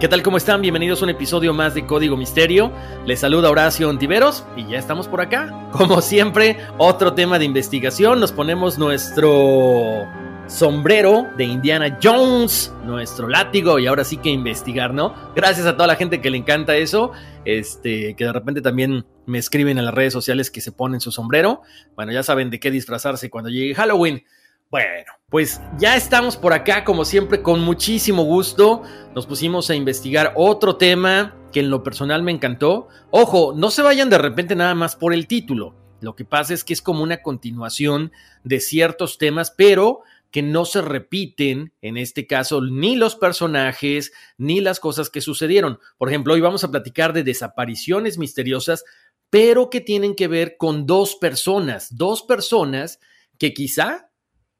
[0.00, 0.22] ¿Qué tal?
[0.24, 0.60] ¿Cómo están?
[0.60, 2.72] Bienvenidos a un episodio más de Código Misterio.
[3.06, 5.68] Les saluda Horacio Ontiveros y ya estamos por acá.
[5.72, 8.18] Como siempre, otro tema de investigación.
[8.18, 10.04] Nos ponemos nuestro
[10.48, 15.14] sombrero de Indiana Jones, nuestro látigo y ahora sí que investigar, ¿no?
[15.36, 17.12] Gracias a toda la gente que le encanta eso,
[17.44, 21.12] este, que de repente también me escriben en las redes sociales que se ponen su
[21.12, 21.62] sombrero.
[21.94, 24.24] Bueno, ya saben de qué disfrazarse cuando llegue Halloween.
[24.70, 28.82] Bueno, pues ya estamos por acá, como siempre, con muchísimo gusto.
[29.14, 32.88] Nos pusimos a investigar otro tema que en lo personal me encantó.
[33.10, 35.76] Ojo, no se vayan de repente nada más por el título.
[36.00, 40.64] Lo que pasa es que es como una continuación de ciertos temas, pero que no
[40.64, 45.78] se repiten, en este caso, ni los personajes, ni las cosas que sucedieron.
[45.96, 48.84] Por ejemplo, hoy vamos a platicar de desapariciones misteriosas,
[49.30, 52.98] pero que tienen que ver con dos personas, dos personas
[53.38, 54.10] que quizá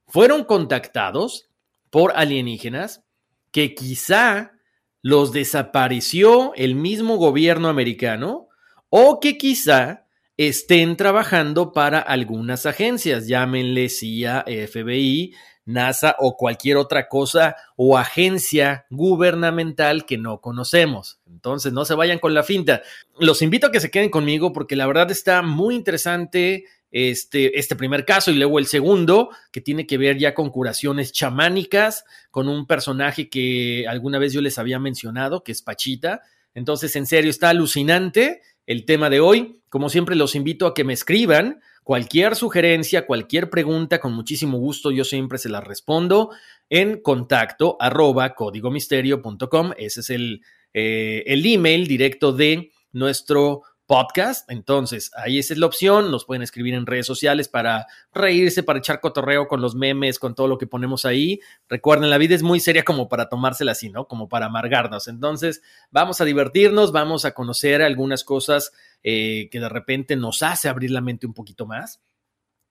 [0.06, 1.48] fueron contactados
[1.90, 3.04] por alienígenas
[3.50, 4.52] que quizá
[5.02, 8.48] los desapareció el mismo gobierno americano
[8.88, 10.06] o que quizá
[10.36, 15.34] estén trabajando para algunas agencias, llámenle CIA, FBI,
[15.66, 21.20] NASA o cualquier otra cosa o agencia gubernamental que no conocemos.
[21.26, 22.82] Entonces, no se vayan con la finta.
[23.18, 26.64] Los invito a que se queden conmigo porque la verdad está muy interesante
[26.94, 31.10] este, este primer caso y luego el segundo, que tiene que ver ya con curaciones
[31.10, 36.22] chamánicas, con un personaje que alguna vez yo les había mencionado, que es Pachita.
[36.54, 39.58] Entonces, en serio, está alucinante el tema de hoy.
[39.70, 44.92] Como siempre, los invito a que me escriban cualquier sugerencia, cualquier pregunta, con muchísimo gusto
[44.92, 46.30] yo siempre se las respondo
[46.70, 49.72] en contacto arroba códigomisterio.com.
[49.76, 54.50] Ese es el, eh, el email directo de nuestro podcast.
[54.50, 56.10] Entonces, ahí esa es la opción.
[56.10, 60.34] Nos pueden escribir en redes sociales para reírse, para echar cotorreo con los memes, con
[60.34, 61.40] todo lo que ponemos ahí.
[61.68, 64.06] Recuerden, la vida es muy seria como para tomársela así, ¿no?
[64.06, 65.08] Como para amargarnos.
[65.08, 70.68] Entonces, vamos a divertirnos, vamos a conocer algunas cosas eh, que de repente nos hace
[70.68, 72.00] abrir la mente un poquito más.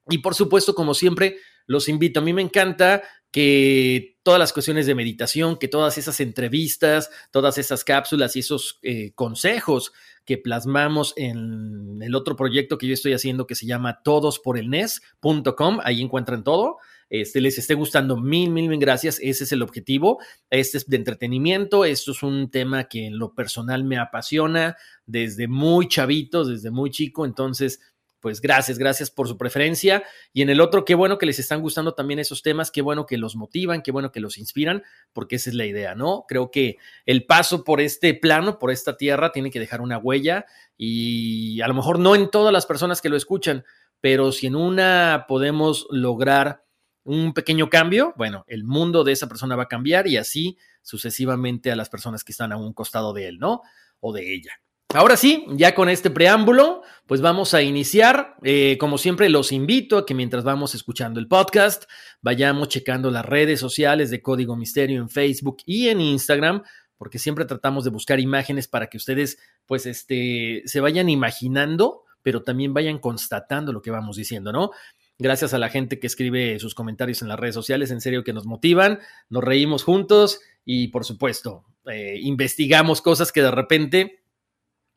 [0.08, 2.20] Y por supuesto, como siempre, los invito.
[2.20, 3.02] A mí me encanta
[3.34, 8.78] que todas las cuestiones de meditación, que todas esas entrevistas, todas esas cápsulas y esos
[8.82, 9.92] eh, consejos
[10.24, 15.80] que plasmamos en el otro proyecto que yo estoy haciendo que se llama todosporelnes.com.
[15.82, 16.76] Ahí encuentran todo.
[17.10, 19.18] Este, les esté gustando, mil, mil, mil gracias.
[19.20, 20.20] Ese es el objetivo.
[20.48, 21.84] Este es de entretenimiento.
[21.84, 26.92] Esto es un tema que en lo personal me apasiona desde muy chavito, desde muy
[26.92, 27.24] chico.
[27.24, 27.80] Entonces,
[28.24, 30.02] pues gracias, gracias por su preferencia.
[30.32, 33.04] Y en el otro, qué bueno que les están gustando también esos temas, qué bueno
[33.04, 34.82] que los motivan, qué bueno que los inspiran,
[35.12, 36.24] porque esa es la idea, ¿no?
[36.26, 40.46] Creo que el paso por este plano, por esta tierra, tiene que dejar una huella
[40.74, 43.62] y a lo mejor no en todas las personas que lo escuchan,
[44.00, 46.64] pero si en una podemos lograr
[47.02, 51.70] un pequeño cambio, bueno, el mundo de esa persona va a cambiar y así sucesivamente
[51.70, 53.60] a las personas que están a un costado de él, ¿no?
[54.00, 54.62] O de ella.
[54.94, 58.36] Ahora sí, ya con este preámbulo, pues vamos a iniciar.
[58.44, 61.86] Eh, como siempre, los invito a que mientras vamos escuchando el podcast,
[62.22, 66.62] vayamos checando las redes sociales de Código Misterio en Facebook y en Instagram,
[66.96, 69.36] porque siempre tratamos de buscar imágenes para que ustedes,
[69.66, 74.70] pues, este, se vayan imaginando, pero también vayan constatando lo que vamos diciendo, ¿no?
[75.18, 78.32] Gracias a la gente que escribe sus comentarios en las redes sociales, en serio que
[78.32, 84.23] nos motivan, nos reímos juntos y por supuesto, eh, investigamos cosas que de repente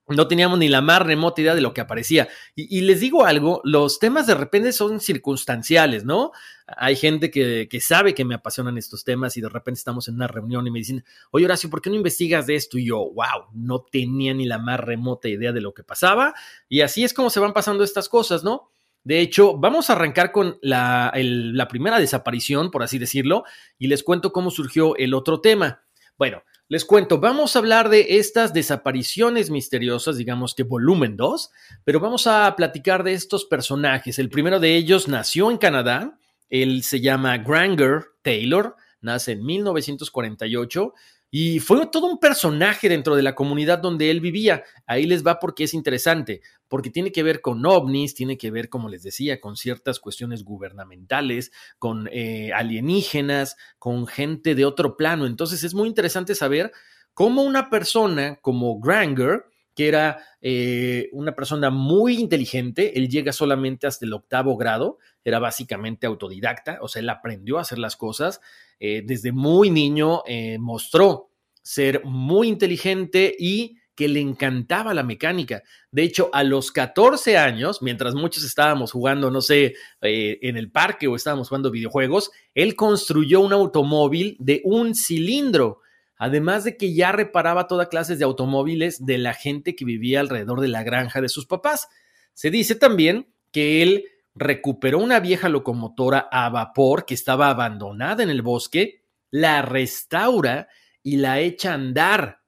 [0.09, 2.27] no teníamos ni la más remota idea de lo que aparecía.
[2.55, 6.31] Y, les digo algo, los temas de repente son circunstanciales, ¿no?
[6.65, 10.15] Hay gente que, que, sabe que me apasionan estos temas y de repente estamos en
[10.15, 12.77] una reunión y me dicen, oye Horacio, ¿por qué no investigas de esto?
[12.77, 16.33] Y yo, wow, no tenía ni la más remota idea de lo que pasaba.
[16.69, 18.69] Y así es como se van pasando estas cosas, ¿no?
[19.03, 23.45] De hecho, vamos a arrancar con la, la primera desaparición, por así decirlo,
[23.77, 25.83] y les cuento cómo surgió el otro tema.
[26.17, 31.49] Bueno, les cuento, vamos a hablar de estas desapariciones misteriosas, digamos que volumen 2,
[31.85, 34.19] pero vamos a platicar de estos personajes.
[34.19, 36.19] El primero de ellos nació en Canadá,
[36.49, 40.93] él se llama Granger Taylor, nace en 1948
[41.29, 44.63] y fue todo un personaje dentro de la comunidad donde él vivía.
[44.85, 48.69] Ahí les va porque es interesante, porque tiene que ver con ovnis, tiene que ver,
[48.69, 55.25] como les decía, con ciertas cuestiones gubernamentales, con eh, alienígenas, con gente de otro plano.
[55.25, 56.71] Entonces es muy interesante saber
[57.13, 59.43] cómo una persona como Granger,
[59.77, 65.37] que era eh, una persona muy inteligente, él llega solamente hasta el octavo grado, era
[65.37, 68.41] básicamente autodidacta, o sea, él aprendió a hacer las cosas,
[68.79, 71.29] eh, desde muy niño eh, mostró
[71.61, 75.61] ser muy inteligente y que le encantaba la mecánica.
[75.91, 81.07] De hecho, a los 14 años, mientras muchos estábamos jugando, no sé, en el parque
[81.07, 85.81] o estábamos jugando videojuegos, él construyó un automóvil de un cilindro.
[86.17, 90.61] Además de que ya reparaba toda clase de automóviles de la gente que vivía alrededor
[90.61, 91.87] de la granja de sus papás.
[92.33, 94.05] Se dice también que él
[94.35, 100.67] recuperó una vieja locomotora a vapor que estaba abandonada en el bosque, la restaura
[101.03, 102.41] y la echa a andar.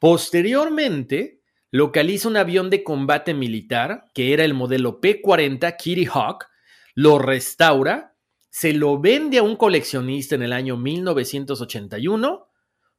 [0.00, 6.46] Posteriormente, localiza un avión de combate militar, que era el modelo P-40 Kitty Hawk,
[6.94, 8.14] lo restaura,
[8.50, 12.47] se lo vende a un coleccionista en el año 1981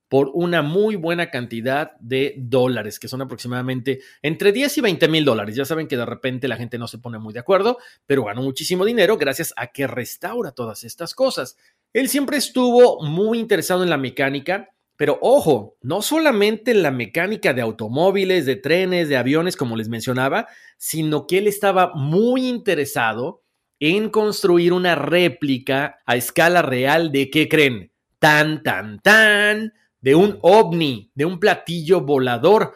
[0.09, 5.23] por una muy buena cantidad de dólares, que son aproximadamente entre 10 y 20 mil
[5.23, 5.55] dólares.
[5.55, 7.77] Ya saben que de repente la gente no se pone muy de acuerdo,
[8.07, 11.57] pero ganó muchísimo dinero gracias a que restaura todas estas cosas.
[11.93, 17.53] Él siempre estuvo muy interesado en la mecánica, pero ojo, no solamente en la mecánica
[17.53, 20.47] de automóviles, de trenes, de aviones, como les mencionaba,
[20.77, 23.43] sino que él estaba muy interesado
[23.79, 27.91] en construir una réplica a escala real de, ¿qué creen?
[28.19, 32.75] Tan, tan, tan, de un ovni, de un platillo volador.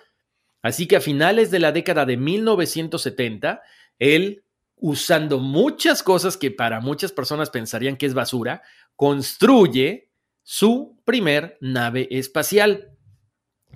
[0.62, 3.62] Así que a finales de la década de 1970,
[4.00, 4.44] él,
[4.76, 8.62] usando muchas cosas que para muchas personas pensarían que es basura,
[8.96, 10.10] construye
[10.44, 12.90] su primer nave espacial.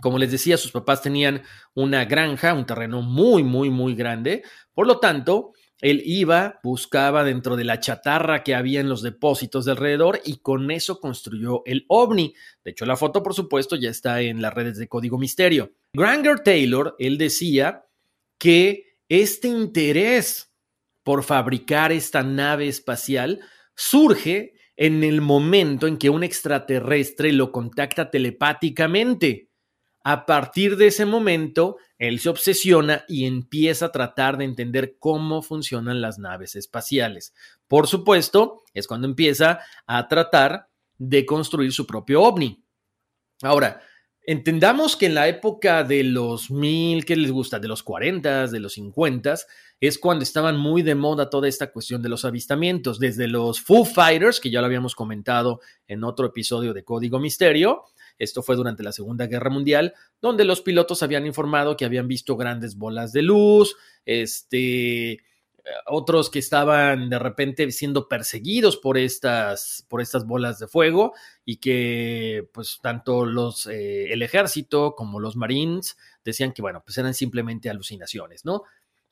[0.02, 1.44] Como les decía, sus papás tenían
[1.74, 4.44] una granja, un terreno muy, muy, muy grande.
[4.74, 9.66] Por lo tanto, él iba, buscaba dentro de la chatarra que había en los depósitos
[9.66, 12.34] de alrededor y con eso construyó el ovni.
[12.64, 15.74] De hecho, la foto, por supuesto, ya está en las redes de Código Misterio.
[15.94, 17.86] Granger Taylor, él decía
[18.40, 20.52] que este interés
[21.04, 23.40] por fabricar esta nave espacial
[23.76, 29.50] surge en el momento en que un extraterrestre lo contacta telepáticamente.
[30.04, 35.42] A partir de ese momento, él se obsesiona y empieza a tratar de entender cómo
[35.42, 37.34] funcionan las naves espaciales.
[37.68, 42.64] Por supuesto, es cuando empieza a tratar de construir su propio ovni.
[43.42, 43.82] Ahora,
[44.22, 47.60] entendamos que en la época de los mil, ¿qué les gusta?
[47.60, 49.36] De los 40, de los 50,
[49.80, 53.86] es cuando estaban muy de moda toda esta cuestión de los avistamientos, desde los Foo
[53.86, 57.84] Fighters, que ya lo habíamos comentado en otro episodio de Código Misterio,
[58.18, 62.36] esto fue durante la Segunda Guerra Mundial, donde los pilotos habían informado que habían visto
[62.36, 65.20] grandes bolas de luz, este,
[65.86, 71.14] otros que estaban de repente siendo perseguidos por estas, por estas bolas de fuego
[71.46, 76.98] y que pues tanto los, eh, el ejército como los marines decían que bueno, pues
[76.98, 78.64] eran simplemente alucinaciones, ¿no?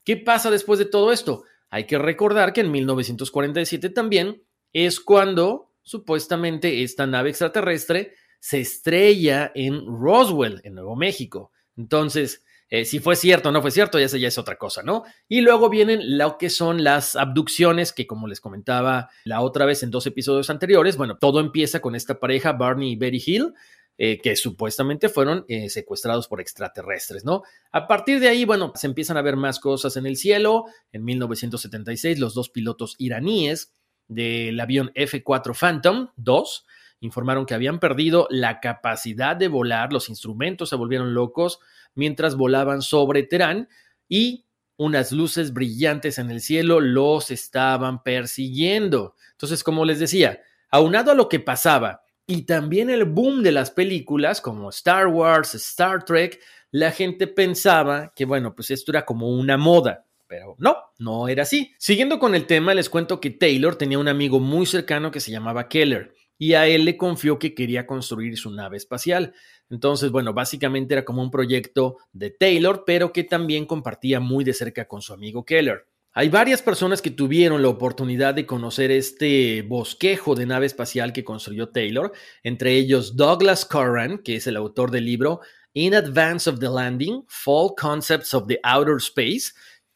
[0.04, 1.44] ¿Qué pasa después de todo esto?
[1.70, 9.52] Hay que recordar que en 1947 también es cuando supuestamente esta nave extraterrestre se estrella
[9.56, 11.52] en Roswell, en Nuevo México.
[11.78, 15.04] Entonces, eh, si fue cierto o no fue cierto, ya, es otra cosa, ¿no?
[15.28, 19.84] Y luego vienen lo que son las abducciones, que como les comentaba la otra vez
[19.84, 23.54] en dos episodios anteriores, bueno, todo empieza con esta pareja, Barney y Betty Hill,
[23.98, 27.44] eh, que supuestamente fueron eh, secuestrados por extraterrestres, ¿no?
[27.72, 30.66] A partir de ahí, bueno, se empiezan a ver más cosas en el cielo.
[30.92, 33.72] En 1976, los dos pilotos iraníes
[34.08, 36.66] del avión F-4 Phantom 2
[37.06, 41.60] informaron que habían perdido la capacidad de volar, los instrumentos se volvieron locos
[41.94, 43.70] mientras volaban sobre Teherán
[44.10, 44.46] y
[44.78, 49.16] unas luces brillantes en el cielo los estaban persiguiendo.
[49.32, 53.72] Entonces, como les decía, aunado a lo que pasaba y también el boom de las
[53.72, 59.30] películas como Star Wars, Star Trek, la gente pensaba que, bueno, pues esto era como
[59.30, 60.06] una moda.
[60.28, 61.74] Pero no, no era así.
[61.78, 65.32] Siguiendo con el tema, les cuento que Taylor tenía un amigo muy cercano que se
[65.32, 69.34] llamaba Keller y a él le confió que quería construir su nave espacial.
[69.70, 74.54] Entonces, bueno, básicamente era como un proyecto de Taylor, pero que también compartía muy de
[74.54, 75.88] cerca con su amigo Keller.
[76.18, 81.26] Hay varias personas que tuvieron la oportunidad de conocer este bosquejo de nave espacial que
[81.26, 85.42] construyó Taylor, entre ellos Douglas Curran, que es el autor del libro
[85.74, 89.52] In Advance of the Landing, Fall Concepts of the Outer Space.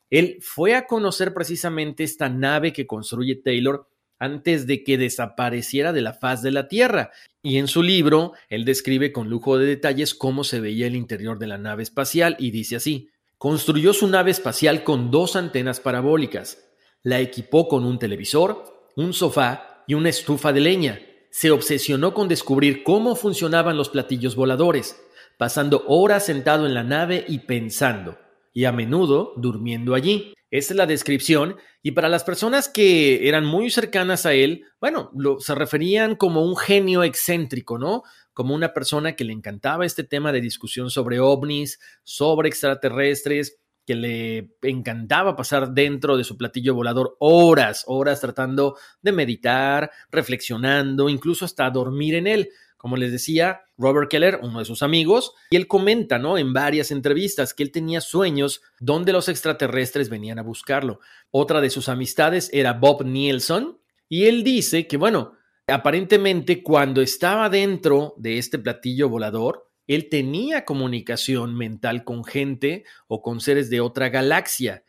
[0.10, 3.89] Él fue a conocer precisamente esta nave que construye Taylor
[4.20, 7.12] antes de que desapareciera de la faz de la Tierra.
[7.42, 11.40] Y en su libro, él describe con lujo de detalles cómo se veía el interior
[11.40, 13.10] de la nave espacial y dice así,
[13.40, 16.70] Construyó su nave espacial con dos antenas parabólicas.
[17.04, 21.00] La equipó con un televisor, un sofá y una estufa de leña.
[21.32, 25.02] Se obsesionó con descubrir cómo funcionaban los platillos voladores,
[25.38, 28.18] pasando horas sentado en la nave y pensando,
[28.54, 30.34] y a menudo durmiendo allí.
[30.52, 35.12] Esa es la descripción, y para las personas que eran muy cercanas a él, bueno,
[35.40, 38.04] se referían como un genio excéntrico, ¿no?
[38.40, 43.96] como una persona que le encantaba este tema de discusión sobre ovnis, sobre extraterrestres, que
[43.96, 51.44] le encantaba pasar dentro de su platillo volador horas, horas tratando de meditar, reflexionando, incluso
[51.44, 52.50] hasta dormir en él.
[52.80, 56.40] Como les decía, Robert Keller, uno de sus amigos, y él comenta, ¿no?
[56.40, 61.00] En varias entrevistas que él tenía sueños donde los extraterrestres venían a buscarlo.
[61.30, 65.34] Otra de sus amistades era Bob Nielsen, y él dice que, bueno,
[65.70, 73.22] Aparentemente, cuando estaba dentro de este platillo volador, él tenía comunicación mental con gente o
[73.22, 74.84] con seres de otra galaxia.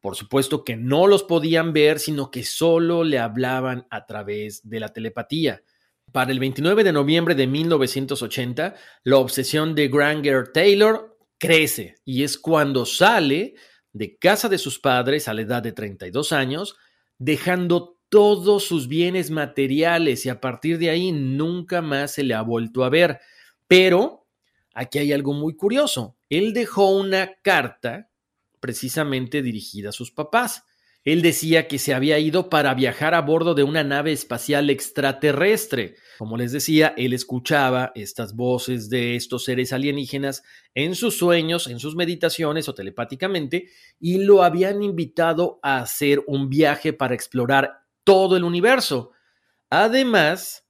[0.00, 4.80] Por supuesto que no los podían ver, sino que solo le hablaban a través de
[4.80, 5.62] la telepatía.
[6.12, 12.36] Para el 29 de noviembre de 1980, la obsesión de Granger Taylor crece y es
[12.36, 13.54] cuando sale
[13.92, 16.76] de casa de sus padres a la edad de 32 años,
[17.18, 22.42] dejando todos sus bienes materiales y a partir de ahí nunca más se le ha
[22.42, 23.18] vuelto a ver.
[23.66, 24.26] Pero
[24.74, 26.18] aquí hay algo muy curioso.
[26.28, 28.10] Él dejó una carta
[28.60, 30.64] precisamente dirigida a sus papás.
[31.04, 35.96] Él decía que se había ido para viajar a bordo de una nave espacial extraterrestre.
[36.18, 40.44] Como les decía, él escuchaba estas voces de estos seres alienígenas
[40.74, 43.68] en sus sueños, en sus meditaciones o telepáticamente,
[43.98, 49.10] y lo habían invitado a hacer un viaje para explorar todo el universo.
[49.70, 50.68] Además,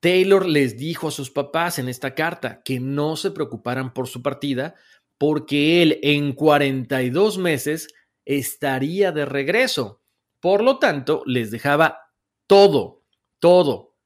[0.00, 4.22] Taylor les dijo a sus papás en esta carta que no se preocuparan por su
[4.22, 4.76] partida
[5.18, 7.88] porque él en 42 meses
[8.28, 10.02] estaría de regreso.
[10.38, 12.12] Por lo tanto, les dejaba
[12.46, 13.04] todo,
[13.38, 13.96] todo,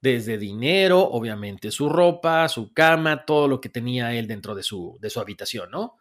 [0.00, 4.96] desde dinero, obviamente su ropa, su cama, todo lo que tenía él dentro de su,
[5.00, 5.98] de su habitación, ¿no?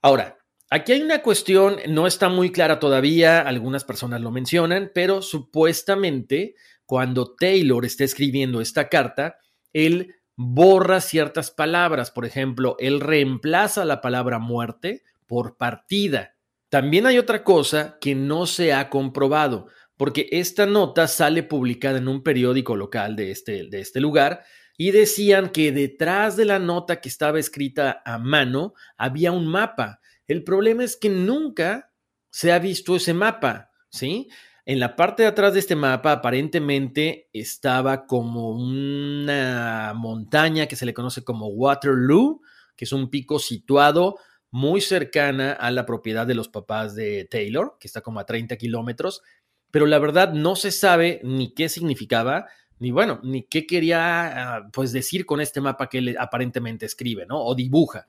[0.00, 0.38] Ahora,
[0.74, 6.54] Aquí hay una cuestión, no está muy clara todavía, algunas personas lo mencionan, pero supuestamente
[6.86, 9.36] cuando Taylor está escribiendo esta carta,
[9.74, 16.31] él borra ciertas palabras, por ejemplo, él reemplaza la palabra muerte por partida.
[16.72, 19.66] También hay otra cosa que no se ha comprobado,
[19.98, 24.42] porque esta nota sale publicada en un periódico local de este, de este lugar
[24.78, 30.00] y decían que detrás de la nota que estaba escrita a mano había un mapa
[30.32, 31.92] el problema es que nunca
[32.30, 34.28] se ha visto ese mapa, ¿sí?
[34.64, 40.86] En la parte de atrás de este mapa aparentemente estaba como una montaña que se
[40.86, 42.40] le conoce como Waterloo,
[42.76, 44.16] que es un pico situado
[44.52, 48.56] muy cercana a la propiedad de los papás de Taylor, que está como a 30
[48.56, 49.22] kilómetros,
[49.70, 52.46] pero la verdad no se sabe ni qué significaba,
[52.78, 57.24] ni bueno, ni qué quería ah, pues decir con este mapa que él aparentemente escribe,
[57.24, 57.42] ¿no?
[57.42, 58.08] O dibuja.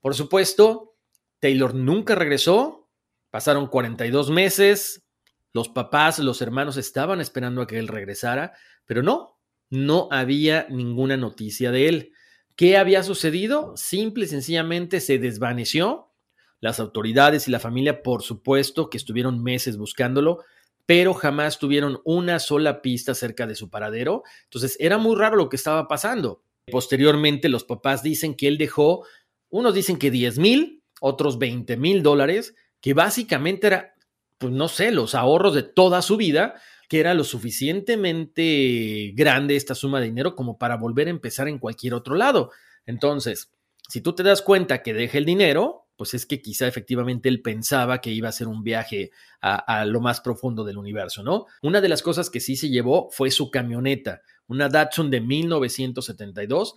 [0.00, 0.96] Por supuesto,
[1.38, 2.88] Taylor nunca regresó,
[3.30, 5.04] pasaron 42 meses,
[5.52, 8.54] los papás, los hermanos estaban esperando a que él regresara,
[8.86, 9.38] pero no,
[9.68, 12.12] no había ninguna noticia de él.
[12.56, 13.76] ¿Qué había sucedido?
[13.76, 16.12] Simple y sencillamente se desvaneció.
[16.60, 20.44] Las autoridades y la familia, por supuesto, que estuvieron meses buscándolo,
[20.86, 24.22] pero jamás tuvieron una sola pista acerca de su paradero.
[24.44, 26.42] Entonces era muy raro lo que estaba pasando.
[26.70, 29.04] Posteriormente, los papás dicen que él dejó,
[29.50, 33.94] unos dicen que 10 mil, otros 20 mil dólares, que básicamente era,
[34.38, 36.54] pues no sé, los ahorros de toda su vida,
[36.88, 41.58] que era lo suficientemente grande esta suma de dinero como para volver a empezar en
[41.58, 42.50] cualquier otro lado.
[42.86, 43.52] Entonces,
[43.88, 47.40] si tú te das cuenta que deja el dinero, pues es que quizá efectivamente él
[47.42, 49.10] pensaba que iba a ser un viaje
[49.40, 51.46] a, a, lo más profundo del universo, ¿no?
[51.62, 56.74] Una de las cosas que sí se llevó fue su camioneta, una Datsun de 1972.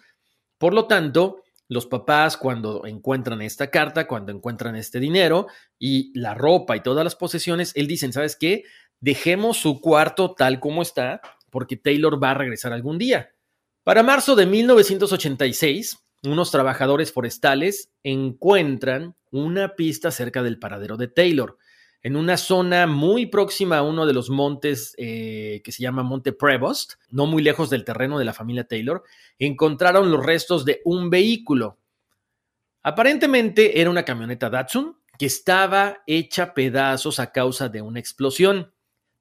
[0.58, 5.48] Por lo tanto, los papás cuando encuentran esta carta, cuando encuentran este dinero
[5.78, 8.64] y la ropa y todas las posesiones, él dicen, ¿sabes qué?
[9.00, 13.32] Dejemos su cuarto tal como está porque Taylor va a regresar algún día.
[13.84, 21.58] Para marzo de 1986, unos trabajadores forestales encuentran una pista cerca del paradero de Taylor,
[22.04, 26.32] en una zona muy próxima a uno de los montes eh, que se llama Monte
[26.32, 29.04] Prevost, no muy lejos del terreno de la familia Taylor,
[29.40, 31.80] encontraron los restos de un vehículo.
[32.84, 38.72] Aparentemente era una camioneta Datsun que estaba hecha pedazos a causa de una explosión.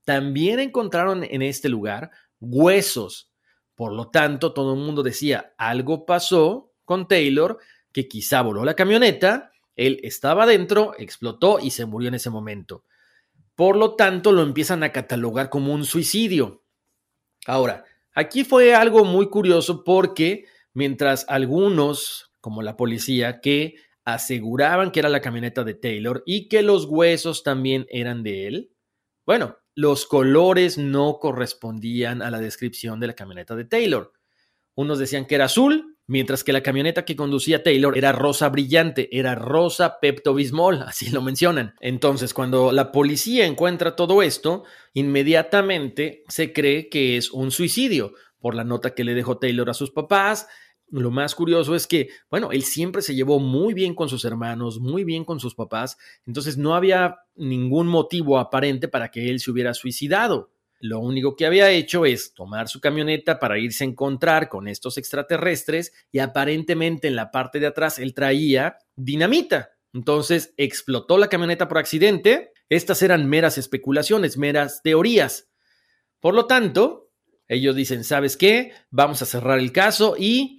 [0.06, 3.32] También encontraron en este lugar huesos.
[3.74, 7.58] Por lo tanto, todo el mundo decía, algo pasó con Taylor,
[7.92, 12.84] que quizá voló la camioneta, él estaba dentro, explotó y se murió en ese momento.
[13.56, 16.62] Por lo tanto, lo empiezan a catalogar como un suicidio.
[17.44, 17.84] Ahora,
[18.14, 25.08] aquí fue algo muy curioso porque mientras algunos, como la policía, que aseguraban que era
[25.08, 28.70] la camioneta de Taylor y que los huesos también eran de él,
[29.26, 34.12] bueno, los colores no correspondían a la descripción de la camioneta de Taylor.
[34.74, 39.08] Unos decían que era azul, mientras que la camioneta que conducía Taylor era rosa brillante,
[39.16, 41.74] era rosa Pepto-Bismol, así lo mencionan.
[41.80, 44.64] Entonces, cuando la policía encuentra todo esto,
[44.94, 49.74] inmediatamente se cree que es un suicidio por la nota que le dejó Taylor a
[49.74, 50.48] sus papás,
[50.90, 54.78] lo más curioso es que, bueno, él siempre se llevó muy bien con sus hermanos,
[54.78, 59.50] muy bien con sus papás, entonces no había ningún motivo aparente para que él se
[59.50, 60.52] hubiera suicidado.
[60.78, 64.98] Lo único que había hecho es tomar su camioneta para irse a encontrar con estos
[64.98, 69.70] extraterrestres y aparentemente en la parte de atrás él traía dinamita.
[69.94, 72.52] Entonces explotó la camioneta por accidente.
[72.68, 75.48] Estas eran meras especulaciones, meras teorías.
[76.20, 77.10] Por lo tanto,
[77.48, 78.72] ellos dicen, ¿sabes qué?
[78.90, 80.55] Vamos a cerrar el caso y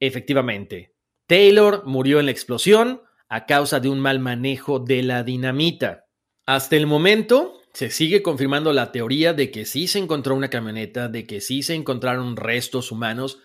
[0.00, 0.94] Efectivamente,
[1.26, 6.06] Taylor murió en la explosión a causa de un mal manejo de la dinamita.
[6.46, 11.08] Hasta el momento, se sigue confirmando la teoría de que sí se encontró una camioneta,
[11.08, 13.38] de que sí se encontraron restos humanos,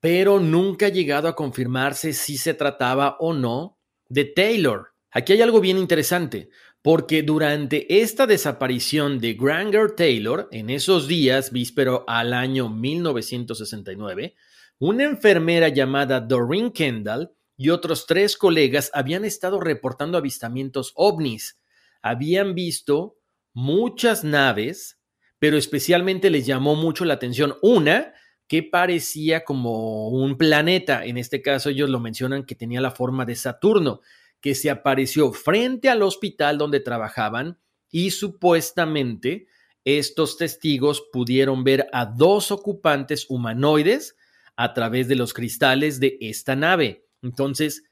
[0.00, 4.94] pero nunca ha llegado a confirmarse si se trataba o no de Taylor.
[5.10, 6.48] Aquí hay algo bien interesante,
[6.80, 14.36] porque durante esta desaparición de Granger Taylor, en esos días, víspero al año 1969,
[14.78, 21.58] una enfermera llamada Doreen Kendall y otros tres colegas habían estado reportando avistamientos ovnis.
[22.02, 23.16] Habían visto
[23.54, 25.00] muchas naves,
[25.38, 28.12] pero especialmente les llamó mucho la atención una
[28.46, 31.04] que parecía como un planeta.
[31.04, 34.02] En este caso ellos lo mencionan que tenía la forma de Saturno,
[34.40, 37.58] que se apareció frente al hospital donde trabajaban
[37.90, 39.46] y supuestamente
[39.84, 44.15] estos testigos pudieron ver a dos ocupantes humanoides
[44.56, 47.06] a través de los cristales de esta nave.
[47.22, 47.84] Entonces,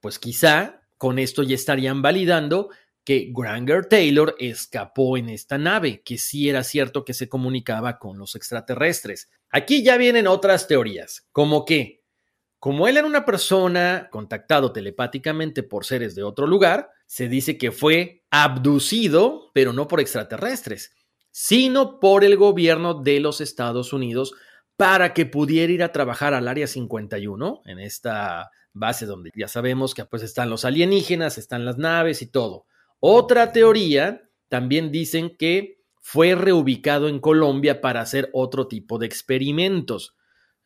[0.00, 2.70] pues quizá con esto ya estarían validando
[3.04, 8.18] que Granger Taylor escapó en esta nave, que sí era cierto que se comunicaba con
[8.18, 9.28] los extraterrestres.
[9.50, 12.04] Aquí ya vienen otras teorías, como que,
[12.60, 17.72] como él era una persona contactado telepáticamente por seres de otro lugar, se dice que
[17.72, 20.92] fue abducido, pero no por extraterrestres,
[21.32, 24.34] sino por el gobierno de los Estados Unidos
[24.82, 29.94] para que pudiera ir a trabajar al Área 51, en esta base donde ya sabemos
[29.94, 32.66] que pues están los alienígenas, están las naves y todo.
[32.98, 40.16] Otra teoría, también dicen que fue reubicado en Colombia para hacer otro tipo de experimentos.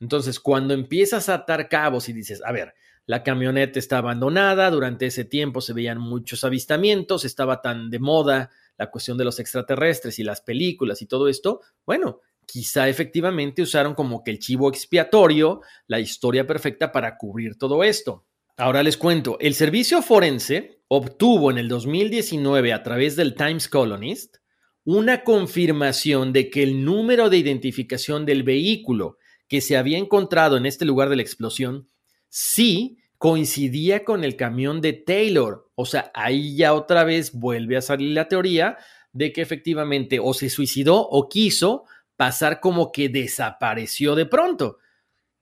[0.00, 2.72] Entonces, cuando empiezas a atar cabos y dices, a ver,
[3.04, 8.50] la camioneta está abandonada, durante ese tiempo se veían muchos avistamientos, estaba tan de moda
[8.78, 13.94] la cuestión de los extraterrestres y las películas y todo esto, bueno, quizá efectivamente usaron
[13.94, 18.24] como que el chivo expiatorio, la historia perfecta para cubrir todo esto.
[18.56, 24.36] Ahora les cuento, el servicio forense obtuvo en el 2019 a través del Times Colonist
[24.84, 30.64] una confirmación de que el número de identificación del vehículo que se había encontrado en
[30.64, 31.88] este lugar de la explosión
[32.28, 35.70] sí coincidía con el camión de Taylor.
[35.74, 38.78] O sea, ahí ya otra vez vuelve a salir la teoría
[39.12, 41.84] de que efectivamente o se suicidó o quiso
[42.16, 44.78] pasar como que desapareció de pronto.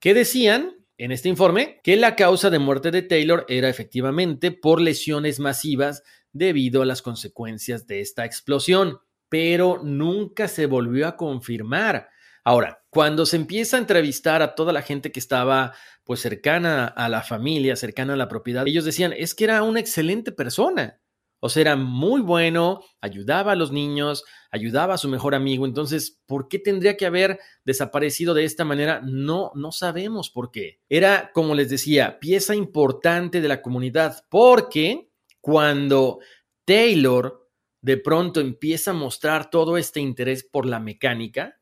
[0.00, 0.76] ¿Qué decían?
[0.96, 6.04] En este informe, que la causa de muerte de Taylor era efectivamente por lesiones masivas
[6.32, 12.10] debido a las consecuencias de esta explosión, pero nunca se volvió a confirmar.
[12.44, 17.08] Ahora, cuando se empieza a entrevistar a toda la gente que estaba pues cercana a
[17.08, 21.00] la familia, cercana a la propiedad, ellos decían, es que era una excelente persona.
[21.44, 25.66] O sea, era muy bueno, ayudaba a los niños, ayudaba a su mejor amigo.
[25.66, 29.02] Entonces, ¿por qué tendría que haber desaparecido de esta manera?
[29.04, 30.80] No, no sabemos por qué.
[30.88, 35.11] Era, como les decía, pieza importante de la comunidad, porque
[35.42, 36.20] cuando
[36.64, 37.46] Taylor
[37.83, 41.61] de pronto empieza a mostrar todo este interés por la mecánica,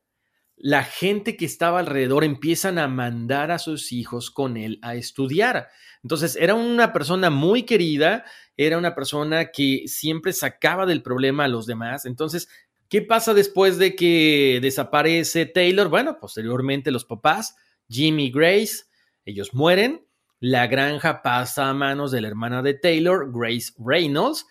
[0.55, 5.67] la gente que estaba alrededor empiezan a mandar a sus hijos con él a estudiar.
[6.03, 8.25] Entonces, era una persona muy querida,
[8.57, 12.05] era una persona que siempre sacaba del problema a los demás.
[12.05, 12.49] Entonces,
[12.89, 15.87] ¿qué pasa después de que desaparece Taylor?
[15.89, 17.55] Bueno, posteriormente los papás,
[17.89, 18.83] Jimmy y Grace,
[19.25, 20.05] ellos mueren.
[20.39, 24.45] La granja pasa a manos de la hermana de Taylor, Grace Reynolds,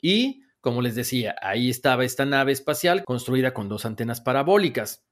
[0.00, 5.04] y como les decía, ahí estaba esta nave espacial construida con dos antenas parabólicas.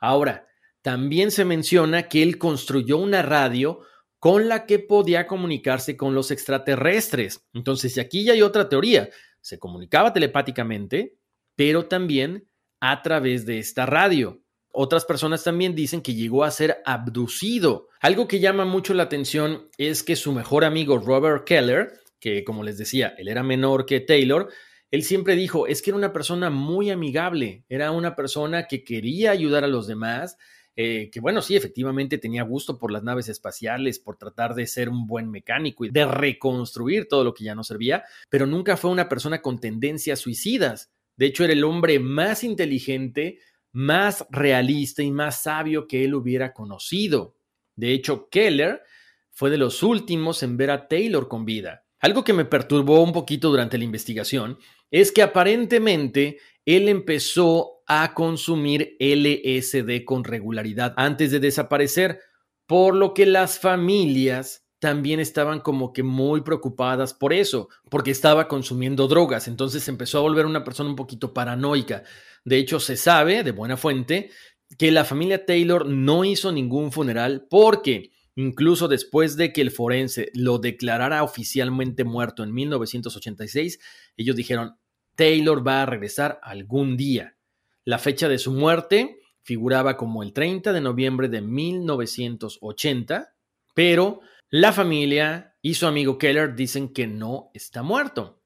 [0.00, 0.46] Ahora,
[0.80, 3.80] también se menciona que él construyó una radio
[4.24, 7.44] con la que podía comunicarse con los extraterrestres.
[7.52, 9.10] Entonces, aquí ya hay otra teoría.
[9.42, 11.18] Se comunicaba telepáticamente,
[11.56, 12.48] pero también
[12.80, 14.40] a través de esta radio.
[14.72, 17.88] Otras personas también dicen que llegó a ser abducido.
[18.00, 22.62] Algo que llama mucho la atención es que su mejor amigo Robert Keller, que como
[22.62, 24.48] les decía, él era menor que Taylor,
[24.90, 29.32] él siempre dijo, es que era una persona muy amigable, era una persona que quería
[29.32, 30.38] ayudar a los demás,
[30.76, 34.88] eh, que bueno, sí, efectivamente tenía gusto por las naves espaciales, por tratar de ser
[34.88, 38.90] un buen mecánico y de reconstruir todo lo que ya no servía, pero nunca fue
[38.90, 40.92] una persona con tendencias suicidas.
[41.16, 43.38] De hecho, era el hombre más inteligente,
[43.72, 47.36] más realista y más sabio que él hubiera conocido.
[47.76, 48.82] De hecho, Keller
[49.30, 51.84] fue de los últimos en ver a Taylor con vida.
[52.00, 54.58] Algo que me perturbó un poquito durante la investigación
[54.90, 62.20] es que aparentemente él empezó a consumir LSD con regularidad antes de desaparecer,
[62.66, 68.48] por lo que las familias también estaban como que muy preocupadas por eso, porque estaba
[68.48, 72.02] consumiendo drogas, entonces empezó a volver una persona un poquito paranoica.
[72.44, 74.30] De hecho, se sabe de buena fuente
[74.78, 80.30] que la familia Taylor no hizo ningún funeral porque Incluso después de que el forense
[80.34, 83.78] lo declarara oficialmente muerto en 1986,
[84.16, 84.76] ellos dijeron,
[85.14, 87.36] Taylor va a regresar algún día.
[87.84, 93.34] La fecha de su muerte figuraba como el 30 de noviembre de 1980,
[93.74, 94.20] pero
[94.50, 98.40] la familia y su amigo Keller dicen que no está muerto.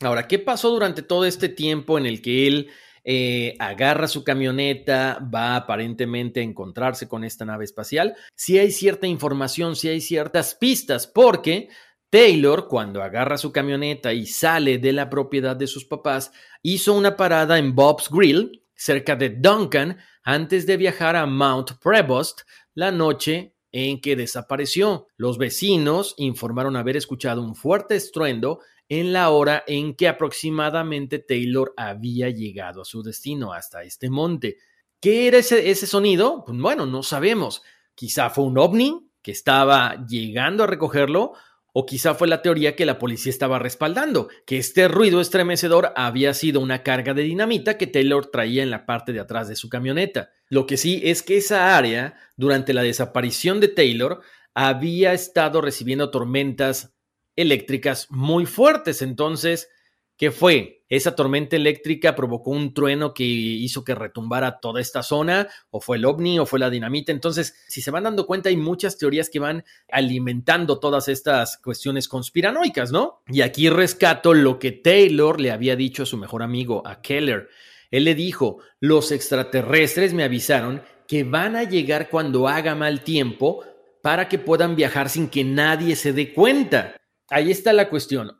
[0.00, 2.70] Ahora, ¿qué pasó durante todo este tiempo en el que él
[3.06, 8.16] eh, agarra su camioneta, va aparentemente a encontrarse con esta nave espacial.
[8.34, 11.68] Si hay cierta información, si hay ciertas pistas, porque
[12.08, 17.14] Taylor, cuando agarra su camioneta y sale de la propiedad de sus papás, hizo una
[17.14, 22.42] parada en Bob's Grill, cerca de Duncan, antes de viajar a Mount Prevost
[22.74, 25.08] la noche en que desapareció.
[25.16, 31.74] Los vecinos informaron haber escuchado un fuerte estruendo en la hora en que aproximadamente Taylor
[31.76, 34.58] había llegado a su destino, hasta este monte.
[35.00, 36.44] ¿Qué era ese, sonido?
[36.46, 37.62] Pues bueno, no sabemos.
[37.94, 41.32] Quizá fue un ovni que estaba llegando a recogerlo,
[41.76, 46.32] o quizá fue la teoría que la policía estaba respaldando, que este ruido estremecedor había
[46.32, 49.68] sido una carga de dinamita que Taylor traía en la parte de atrás de su
[49.68, 50.30] camioneta.
[50.48, 54.20] Lo que sí es que esa área, durante la desaparición de Taylor,
[54.54, 56.94] había estado recibiendo tormentas
[57.34, 59.02] eléctricas muy fuertes.
[59.02, 59.68] Entonces,
[60.16, 60.83] ¿qué fue?
[60.88, 65.48] ¿Esa tormenta eléctrica provocó un trueno que hizo que retumbara toda esta zona?
[65.70, 66.38] ¿O fue el ovni?
[66.38, 67.10] ¿O fue la dinamita?
[67.10, 72.06] Entonces, si se van dando cuenta, hay muchas teorías que van alimentando todas estas cuestiones
[72.06, 73.22] conspiranoicas, ¿no?
[73.28, 77.48] Y aquí rescato lo que Taylor le había dicho a su mejor amigo, a Keller.
[77.90, 83.64] Él le dijo, los extraterrestres me avisaron que van a llegar cuando haga mal tiempo
[84.02, 86.96] para que puedan viajar sin que nadie se dé cuenta
[87.34, 88.30] ahí está la cuestión.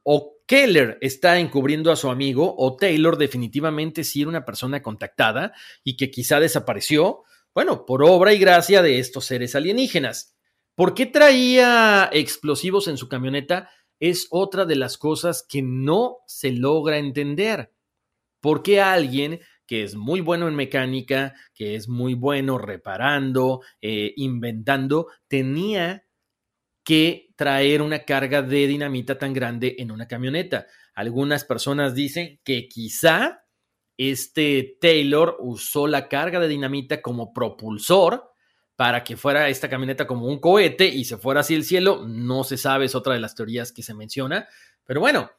[0.46, 5.52] Keller está encubriendo a su amigo, o Taylor definitivamente sí era una persona contactada
[5.83, 7.22] y que quizá desapareció,
[7.54, 10.37] bueno, por obra y gracia de estos seres alienígenas.
[10.74, 13.70] ¿Por qué traía explosivos en su camioneta?
[14.00, 17.72] Es otra de las cosas que no se logra entender.
[18.40, 24.12] ¿Por qué alguien que es muy bueno en mecánica, que es muy bueno reparando, eh,
[24.16, 26.03] inventando, tenía
[26.84, 30.66] que traer una carga de dinamita tan grande en una camioneta.
[30.94, 33.44] Algunas personas dicen que quizá
[33.96, 38.30] este Taylor usó la carga de dinamita como propulsor
[38.76, 42.04] para que fuera esta camioneta como un cohete y se fuera hacia el cielo.
[42.06, 44.46] No se sabe, es otra de las teorías que se menciona.
[44.84, 45.30] Pero bueno,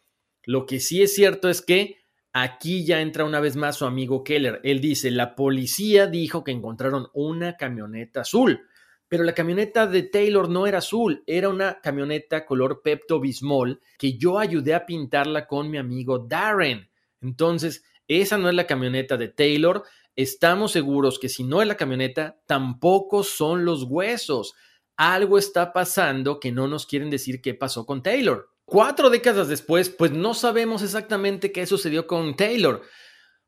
[0.44, 2.06] lo que sí es cierto es que
[2.38, 4.60] Aquí ya entra una vez más su amigo Keller.
[4.66, 8.68] Él dice, la policía dijo que encontraron una camioneta azul,
[9.08, 14.18] pero la camioneta de Taylor no era azul, era una camioneta color Pepto Bismol que
[14.18, 16.90] yo ayudé a pintarla con mi amigo Darren.
[17.22, 19.84] Entonces, esa no es la camioneta de Taylor.
[20.16, 24.54] Estamos seguros que si no es la camioneta, tampoco son los huesos.
[24.98, 28.50] Algo está pasando que no nos quieren decir qué pasó con Taylor.
[28.64, 32.82] Cuatro décadas después, pues no sabemos exactamente qué sucedió con Taylor.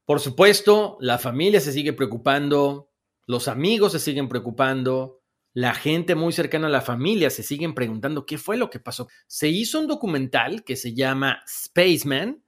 [0.05, 2.91] Por supuesto, la familia se sigue preocupando,
[3.25, 5.21] los amigos se siguen preocupando,
[5.57, 9.07] la gente muy cercana a la familia se siguen preguntando qué fue lo que pasó.
[9.25, 12.43] Se hizo un documental que se llama Spaceman,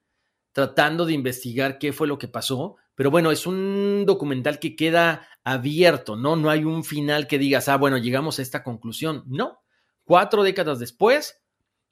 [0.52, 5.28] tratando de investigar qué fue lo que pasó, pero bueno, es un documental que queda
[5.44, 6.36] abierto, ¿no?
[6.36, 9.24] No hay un final que digas, ah, bueno, llegamos a esta conclusión.
[9.26, 9.64] No.
[10.04, 11.42] Cuatro décadas después,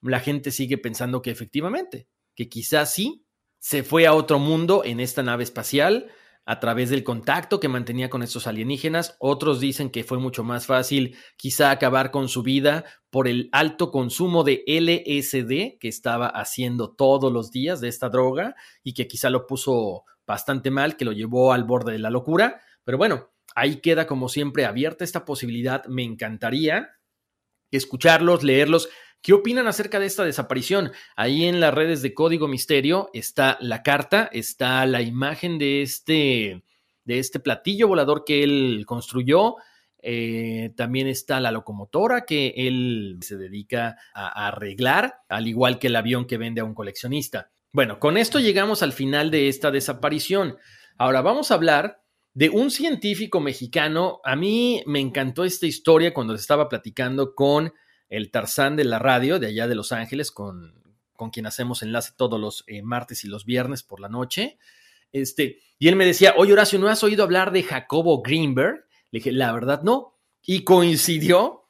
[0.01, 3.25] la gente sigue pensando que efectivamente, que quizás sí,
[3.58, 6.12] se fue a otro mundo en esta nave espacial
[6.47, 9.17] a través del contacto que mantenía con estos alienígenas.
[9.19, 13.91] Otros dicen que fue mucho más fácil quizá acabar con su vida por el alto
[13.91, 19.29] consumo de LSD que estaba haciendo todos los días de esta droga y que quizá
[19.29, 22.62] lo puso bastante mal, que lo llevó al borde de la locura.
[22.86, 25.86] Pero bueno, ahí queda como siempre abierta esta posibilidad.
[25.88, 26.91] Me encantaría
[27.71, 28.88] escucharlos, leerlos.
[29.21, 30.91] ¿Qué opinan acerca de esta desaparición?
[31.15, 36.63] Ahí en las redes de Código Misterio está la carta, está la imagen de este,
[37.03, 39.56] de este platillo volador que él construyó.
[39.99, 45.95] Eh, también está la locomotora que él se dedica a arreglar, al igual que el
[45.95, 47.49] avión que vende a un coleccionista.
[47.73, 50.58] Bueno, con esto llegamos al final de esta desaparición.
[50.97, 52.01] Ahora vamos a hablar
[52.34, 54.21] de un científico mexicano.
[54.23, 57.73] A mí me encantó esta historia cuando estaba platicando con
[58.09, 60.73] el Tarzán de la radio de allá de Los Ángeles, con,
[61.13, 64.57] con quien hacemos enlace todos los eh, martes y los viernes por la noche.
[65.11, 68.85] Este, y él me decía, oye Horacio, ¿no has oído hablar de Jacobo Greenberg?
[69.11, 70.15] Le dije, la verdad no.
[70.45, 71.65] Y coincidió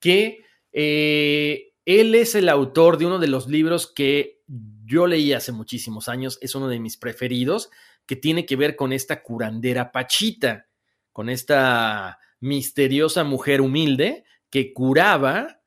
[0.00, 4.42] que eh, él es el autor de uno de los libros que
[4.84, 7.70] yo leí hace muchísimos años, es uno de mis preferidos,
[8.06, 10.66] que tiene que ver con esta curandera Pachita,
[11.12, 15.61] con esta misteriosa mujer humilde que curaba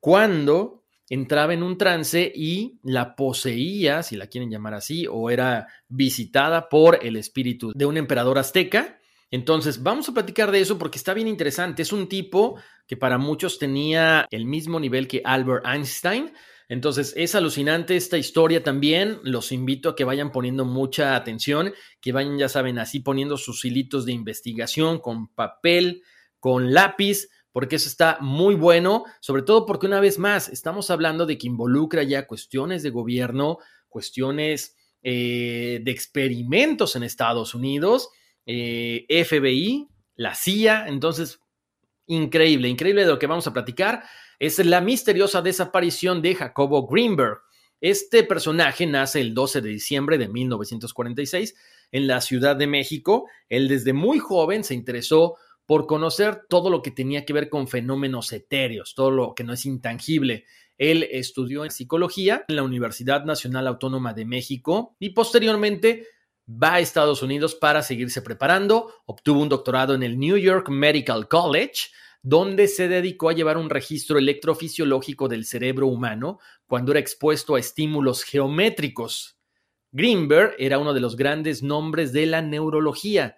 [0.00, 5.66] cuando entraba en un trance y la poseía, si la quieren llamar así, o era
[5.88, 8.98] visitada por el espíritu de un emperador azteca.
[9.30, 11.82] Entonces, vamos a platicar de eso porque está bien interesante.
[11.82, 16.32] Es un tipo que para muchos tenía el mismo nivel que Albert Einstein.
[16.68, 19.18] Entonces, es alucinante esta historia también.
[19.22, 23.64] Los invito a que vayan poniendo mucha atención, que vayan, ya saben, así poniendo sus
[23.64, 26.02] hilitos de investigación con papel,
[26.40, 31.26] con lápiz, porque eso está muy bueno, sobre todo porque una vez más estamos hablando
[31.26, 38.10] de que involucra ya cuestiones de gobierno, cuestiones eh, de experimentos en Estados Unidos,
[38.46, 41.40] eh, FBI, la CIA, entonces,
[42.06, 44.04] increíble, increíble de lo que vamos a platicar,
[44.38, 47.38] es la misteriosa desaparición de Jacobo Greenberg.
[47.80, 51.56] Este personaje nace el 12 de diciembre de 1946
[51.90, 53.26] en la Ciudad de México.
[53.48, 55.38] Él desde muy joven se interesó
[55.68, 59.52] por conocer todo lo que tenía que ver con fenómenos etéreos, todo lo que no
[59.52, 60.46] es intangible.
[60.78, 66.06] Él estudió en psicología en la Universidad Nacional Autónoma de México y posteriormente
[66.48, 68.94] va a Estados Unidos para seguirse preparando.
[69.04, 71.90] Obtuvo un doctorado en el New York Medical College,
[72.22, 77.60] donde se dedicó a llevar un registro electrofisiológico del cerebro humano cuando era expuesto a
[77.60, 79.36] estímulos geométricos.
[79.92, 83.36] Greenberg era uno de los grandes nombres de la neurología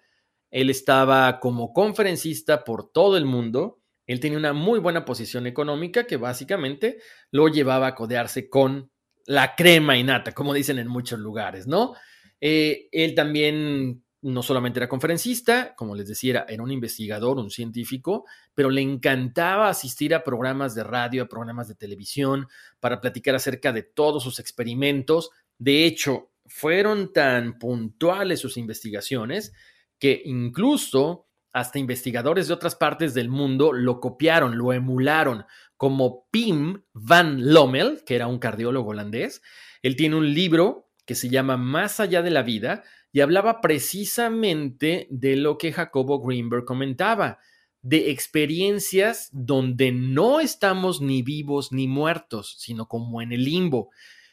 [0.51, 3.79] él estaba como conferencista por todo el mundo.
[4.05, 6.99] Él tenía una muy buena posición económica que básicamente
[7.31, 8.91] lo llevaba a codearse con
[9.25, 11.93] la crema innata, como dicen en muchos lugares, ¿no?
[12.41, 18.25] Eh, él también no solamente era conferencista, como les decía, era, un investigador, un científico,
[18.53, 22.47] pero le encantaba asistir a programas de radio, a programas de televisión,
[22.79, 25.31] para platicar acerca de todos sus experimentos.
[25.57, 29.53] De hecho, fueron tan puntuales sus investigaciones
[30.01, 35.45] que incluso hasta investigadores de otras partes del mundo lo copiaron, lo emularon,
[35.77, 39.43] como Pim van Lommel, que era un cardiólogo holandés.
[39.83, 45.07] Él tiene un libro que se llama Más allá de la vida y hablaba precisamente
[45.11, 47.37] de lo que Jacobo Greenberg comentaba,
[47.83, 53.91] de experiencias donde no estamos ni vivos ni muertos, sino como en el limbo.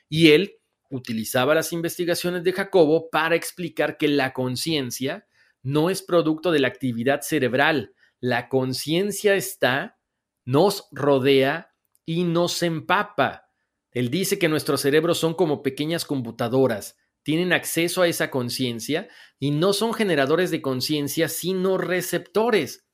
[0.08, 0.54] Y él
[0.88, 5.26] utilizaba las investigaciones de Jacobo para explicar que la conciencia
[5.62, 7.94] no es producto de la actividad cerebral.
[8.20, 9.98] La conciencia está,
[10.44, 13.50] nos rodea y nos empapa.
[13.92, 19.50] Él dice que nuestros cerebros son como pequeñas computadoras, tienen acceso a esa conciencia y
[19.50, 22.86] no son generadores de conciencia, sino receptores,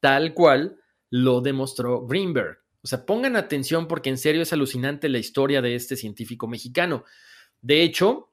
[0.00, 0.78] tal cual
[1.10, 2.58] lo demostró Greenberg.
[2.82, 7.04] O sea, pongan atención porque en serio es alucinante la historia de este científico mexicano.
[7.60, 8.32] De hecho,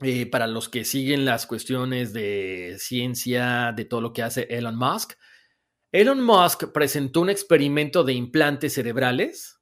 [0.00, 4.76] eh, para los que siguen las cuestiones de ciencia, de todo lo que hace Elon
[4.76, 5.14] Musk,
[5.92, 9.60] Elon Musk presentó un experimento de implantes cerebrales,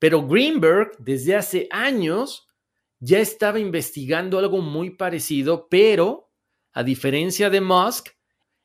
[0.00, 2.48] pero Greenberg desde hace años
[2.98, 6.32] ya estaba investigando algo muy parecido, pero
[6.72, 8.08] a diferencia de Musk,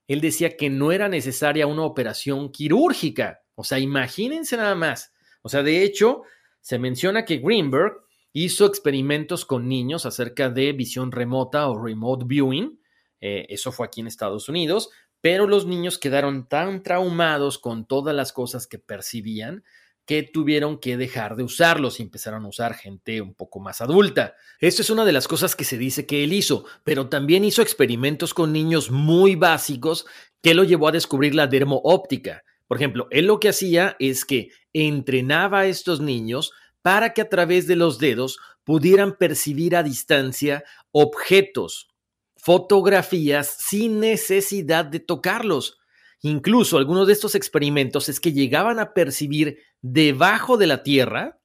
[0.08, 3.44] él decía que no era necesaria una operación quirúrgica.
[3.54, 5.14] O sea, imagínense nada más.
[5.44, 6.24] O sea, de hecho,
[6.62, 12.80] se menciona que Greenberg hizo experimentos con niños acerca de visión remota o remote viewing.
[13.20, 14.90] Eh, eso fue aquí en Estados Unidos,
[15.22, 19.64] pero los niños quedaron tan traumados con todas las cosas que percibían
[20.08, 24.36] que tuvieron que dejar de usarlos y empezaron a usar gente un poco más adulta.
[24.62, 27.62] Esto es una de las cosas que se dice que él hizo, pero también hizo
[27.62, 30.06] experimentos con niños muy básicos
[30.42, 32.46] que lo llevó a descubrir la dermoóptica.
[32.68, 36.54] Por ejemplo, él lo que hacía es que entrenaba a estos niños
[36.88, 41.90] para que a través de los dedos pudieran percibir a distancia objetos,
[42.38, 45.80] fotografías sin necesidad de tocarlos.
[46.22, 51.42] Incluso algunos de estos experimentos es que llegaban a percibir debajo de la Tierra,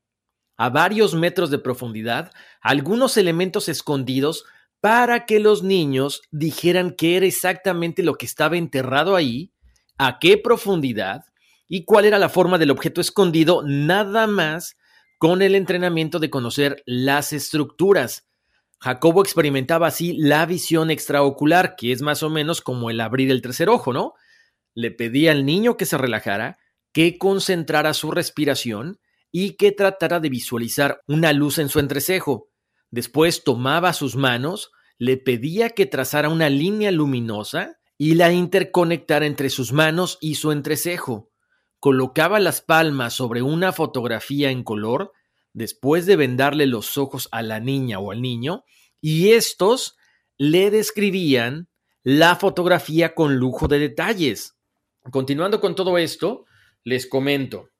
[0.56, 4.44] a varios metros de profundidad, algunos elementos escondidos
[4.80, 9.52] para que los niños dijeran qué era exactamente lo que estaba enterrado ahí,
[9.98, 11.24] a qué profundidad
[11.66, 14.76] y cuál era la forma del objeto escondido, nada más
[15.22, 18.26] con el entrenamiento de conocer las estructuras.
[18.80, 23.40] Jacobo experimentaba así la visión extraocular, que es más o menos como el abrir el
[23.40, 24.14] tercer ojo, ¿no?
[24.74, 26.58] Le pedía al niño que se relajara,
[26.92, 28.98] que concentrara su respiración
[29.30, 32.48] y que tratara de visualizar una luz en su entrecejo.
[32.90, 39.50] Después tomaba sus manos, le pedía que trazara una línea luminosa y la interconectara entre
[39.50, 41.31] sus manos y su entrecejo
[41.82, 45.10] colocaba las palmas sobre una fotografía en color
[45.52, 48.62] después de vendarle los ojos a la niña o al niño
[49.00, 49.96] y estos
[50.38, 51.68] le describían
[52.04, 54.56] la fotografía con lujo de detalles.
[55.10, 56.44] Continuando con todo esto,
[56.84, 57.70] les comento.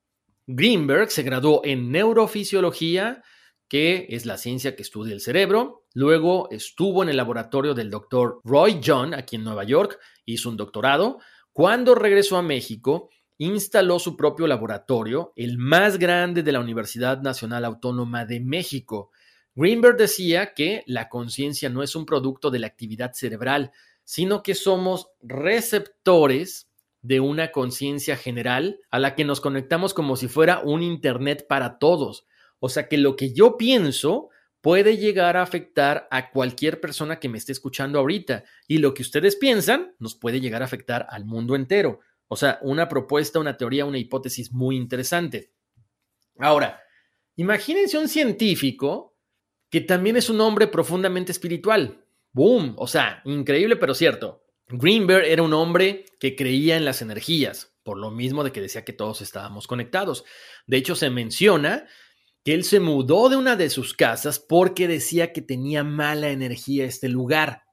[0.48, 3.22] Greenberg se graduó en neurofisiología,
[3.68, 5.84] que es la ciencia que estudia el cerebro.
[5.94, 10.56] Luego estuvo en el laboratorio del doctor Roy John, aquí en Nueva York, hizo un
[10.56, 11.20] doctorado.
[11.52, 13.08] Cuando regresó a México,
[13.42, 19.10] instaló su propio laboratorio, el más grande de la Universidad Nacional Autónoma de México.
[19.54, 23.72] Greenberg decía que la conciencia no es un producto de la actividad cerebral,
[24.04, 26.68] sino que somos receptores
[27.02, 31.78] de una conciencia general a la que nos conectamos como si fuera un Internet para
[31.78, 32.26] todos.
[32.60, 34.28] O sea que lo que yo pienso
[34.60, 39.02] puede llegar a afectar a cualquier persona que me esté escuchando ahorita y lo que
[39.02, 41.98] ustedes piensan nos puede llegar a afectar al mundo entero.
[42.32, 45.52] O sea, una propuesta, una teoría, una hipótesis muy interesante.
[46.38, 46.80] Ahora,
[47.36, 49.18] imagínense un científico
[49.68, 52.06] que también es un hombre profundamente espiritual.
[52.32, 52.74] ¡Boom!
[52.78, 54.46] O sea, increíble pero cierto.
[54.66, 58.82] Greenberg era un hombre que creía en las energías, por lo mismo de que decía
[58.82, 60.24] que todos estábamos conectados.
[60.66, 61.86] De hecho, se menciona
[62.46, 66.86] que él se mudó de una de sus casas porque decía que tenía mala energía
[66.86, 67.64] este lugar.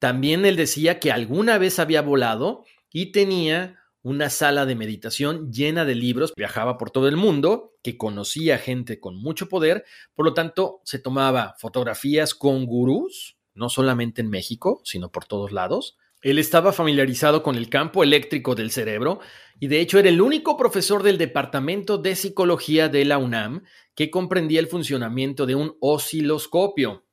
[0.00, 5.84] También él decía que alguna vez había volado y tenía una sala de meditación llena
[5.84, 10.34] de libros, viajaba por todo el mundo, que conocía gente con mucho poder, por lo
[10.34, 15.96] tanto se tomaba fotografías con gurús, no solamente en México, sino por todos lados.
[16.20, 19.20] Él estaba familiarizado con el campo eléctrico del cerebro
[19.58, 24.10] y de hecho era el único profesor del Departamento de Psicología de la UNAM que
[24.10, 27.04] comprendía el funcionamiento de un osciloscopio.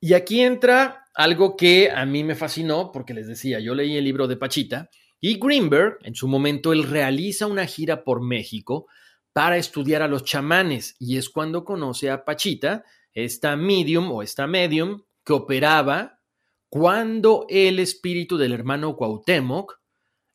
[0.00, 4.04] Y aquí entra algo que a mí me fascinó, porque les decía, yo leí el
[4.04, 8.86] libro de Pachita, y Greenberg, en su momento, él realiza una gira por México
[9.32, 14.46] para estudiar a los chamanes, y es cuando conoce a Pachita, esta medium o esta
[14.46, 16.20] medium que operaba
[16.68, 19.80] cuando el espíritu del hermano Cuauhtémoc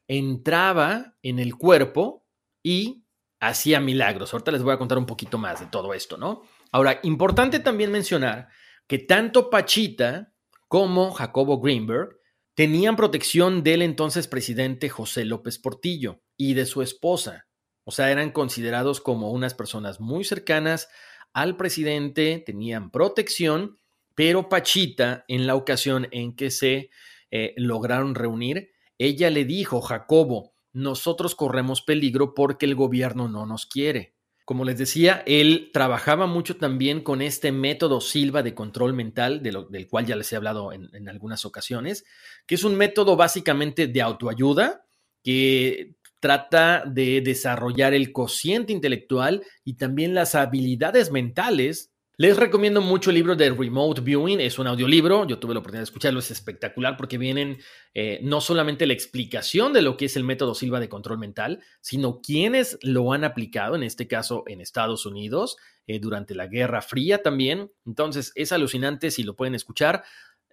[0.07, 2.25] entraba en el cuerpo
[2.63, 3.03] y
[3.39, 4.33] hacía milagros.
[4.33, 6.41] Ahorita les voy a contar un poquito más de todo esto, ¿no?
[6.71, 8.47] Ahora, importante también mencionar
[8.88, 10.30] que tanto Pachita
[10.72, 12.17] como Jacobo Greenberg
[12.53, 17.45] tenían protección del entonces presidente José López Portillo y de su esposa.
[17.84, 20.88] O sea, eran considerados como unas personas muy cercanas
[21.34, 23.80] al presidente, tenían protección,
[24.15, 26.89] pero Pachita, en la ocasión en que se
[27.32, 33.65] eh, lograron reunir, ella le dijo, Jacobo, nosotros corremos peligro porque el gobierno no nos
[33.65, 34.15] quiere.
[34.45, 39.87] Como les decía, él trabajaba mucho también con este método Silva de control mental, del
[39.87, 42.03] cual ya les he hablado en, en algunas ocasiones,
[42.45, 44.85] que es un método básicamente de autoayuda
[45.23, 51.90] que trata de desarrollar el cociente intelectual y también las habilidades mentales
[52.22, 55.82] les recomiendo mucho el libro de Remote Viewing, es un audiolibro, yo tuve la oportunidad
[55.82, 57.57] de escucharlo, es espectacular porque vienen
[57.95, 61.63] eh, no solamente la explicación de lo que es el método Silva de control mental,
[61.80, 65.57] sino quienes lo han aplicado, en este caso en Estados Unidos,
[65.88, 67.72] eh, durante la Guerra Fría también.
[67.88, 70.03] Entonces es alucinante si lo pueden escuchar.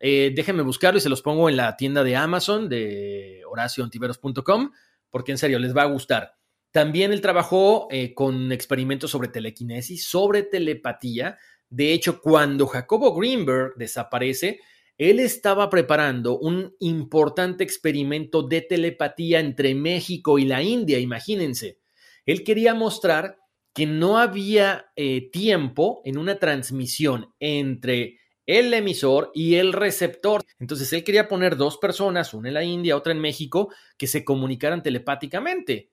[0.00, 4.72] Eh, déjenme buscarlo y se los pongo en la tienda de Amazon de horacioantiveros.com
[5.10, 6.32] porque en serio les va a gustar.
[6.70, 11.38] También él trabajó con experimentos sobre telequinesis, sobre telepatía
[11.70, 14.60] de hecho, cuando Jacobo Greenberg desaparece,
[14.96, 21.78] él estaba preparando un importante experimento de telepatía entre México y la India, imagínense.
[22.26, 23.38] Él quería mostrar
[23.74, 30.42] que no había eh, tiempo en una transmisión entre el emisor y el receptor.
[30.58, 34.24] Entonces él quería poner dos personas, una en la India, otra en México, que se
[34.24, 35.90] comunicaran telepáticamente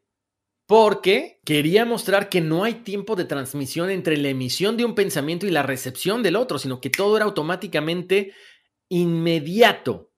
[0.68, 5.45] porque quería mostrar que no hay tiempo de transmisión entre la emisión de un pensamiento
[5.45, 8.34] y la recepción del otro, sino que todo era automáticamente
[8.89, 10.11] inmediato.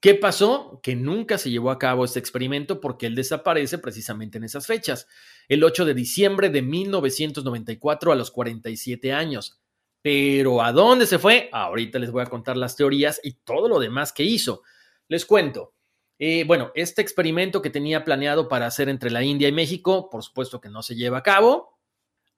[0.00, 0.80] ¿Qué pasó?
[0.82, 5.08] Que nunca se llevó a cabo este experimento porque él desaparece precisamente en esas fechas,
[5.48, 9.58] el 8 de diciembre de 1994 a los 47 años.
[10.02, 11.48] Pero ¿a dónde se fue?
[11.50, 14.62] Ahorita les voy a contar las teorías y todo lo demás que hizo.
[15.08, 15.75] Les cuento.
[16.18, 20.22] Eh, bueno, este experimento que tenía planeado para hacer entre la India y México, por
[20.22, 21.76] supuesto que no se lleva a cabo.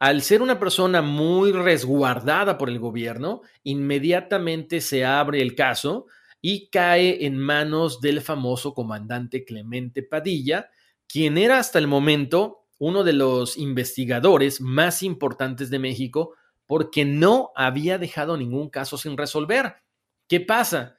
[0.00, 6.06] Al ser una persona muy resguardada por el gobierno, inmediatamente se abre el caso
[6.40, 10.70] y cae en manos del famoso comandante Clemente Padilla,
[11.08, 16.34] quien era hasta el momento uno de los investigadores más importantes de México
[16.66, 19.76] porque no había dejado ningún caso sin resolver.
[20.28, 20.97] ¿Qué pasa?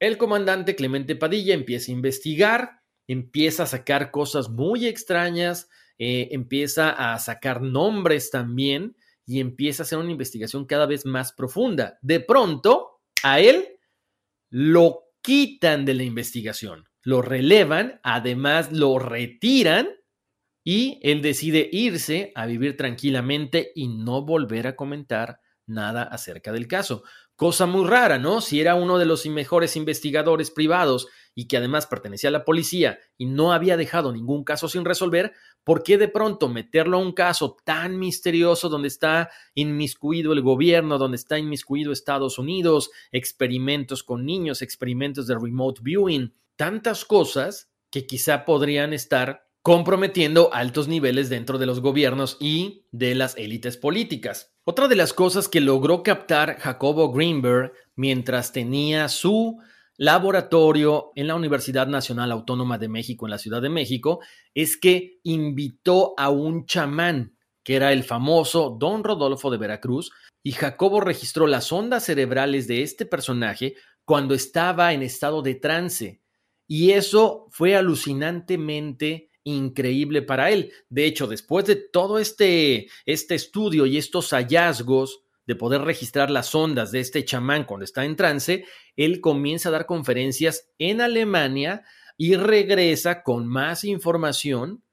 [0.00, 6.90] El comandante Clemente Padilla empieza a investigar, empieza a sacar cosas muy extrañas, eh, empieza
[6.90, 8.96] a sacar nombres también
[9.26, 11.98] y empieza a hacer una investigación cada vez más profunda.
[12.00, 13.78] De pronto, a él
[14.48, 19.90] lo quitan de la investigación, lo relevan, además lo retiran
[20.64, 26.66] y él decide irse a vivir tranquilamente y no volver a comentar nada acerca del
[26.66, 27.04] caso.
[27.40, 28.42] Cosa muy rara, ¿no?
[28.42, 32.98] Si era uno de los mejores investigadores privados y que además pertenecía a la policía
[33.16, 35.32] y no había dejado ningún caso sin resolver,
[35.64, 40.98] ¿por qué de pronto meterlo a un caso tan misterioso donde está inmiscuido el gobierno,
[40.98, 48.06] donde está inmiscuido Estados Unidos, experimentos con niños, experimentos de remote viewing, tantas cosas que
[48.06, 54.52] quizá podrían estar comprometiendo altos niveles dentro de los gobiernos y de las élites políticas?
[54.70, 59.58] Otra de las cosas que logró captar Jacobo Greenberg mientras tenía su
[59.96, 64.20] laboratorio en la Universidad Nacional Autónoma de México en la Ciudad de México
[64.54, 70.12] es que invitó a un chamán, que era el famoso Don Rodolfo de Veracruz,
[70.44, 76.22] y Jacobo registró las ondas cerebrales de este personaje cuando estaba en estado de trance.
[76.68, 80.72] Y eso fue alucinantemente increíble para él.
[80.88, 86.54] De hecho, después de todo este, este estudio y estos hallazgos de poder registrar las
[86.54, 88.64] ondas de este chamán cuando está en trance,
[88.96, 91.82] él comienza a dar conferencias en Alemania
[92.16, 94.84] y regresa con más información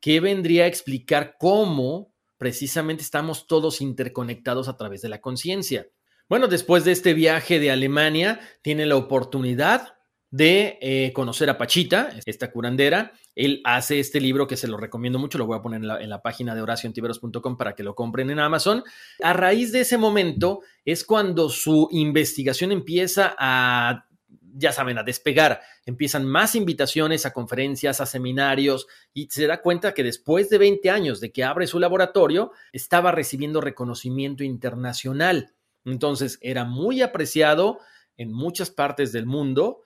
[0.00, 5.86] que vendría a explicar cómo precisamente estamos todos interconectados a través de la conciencia.
[6.28, 9.94] Bueno, después de este viaje de Alemania, tiene la oportunidad
[10.30, 13.12] de eh, conocer a Pachita, esta curandera.
[13.34, 16.22] Él hace este libro que se lo recomiendo mucho, lo voy a poner en la,
[16.22, 18.84] página de horacioantiveros.com para que lo compren en Amazon.
[19.22, 24.06] A raíz de ese momento es cuando su investigación empieza a,
[24.54, 25.60] ya saben, a despegar.
[25.86, 30.90] Empiezan más invitaciones a conferencias, a seminarios y se da cuenta que después de 20
[30.90, 35.54] años de que abre su laboratorio, estaba recibiendo reconocimiento internacional.
[35.84, 37.78] Entonces era muy apreciado
[38.16, 39.82] en muchas partes del mundo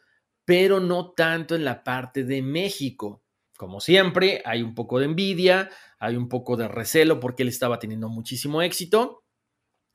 [0.47, 3.21] pero no tanto en la parte de México.
[3.57, 7.79] Como siempre, hay un poco de envidia, hay un poco de recelo porque él estaba
[7.79, 9.25] teniendo muchísimo éxito.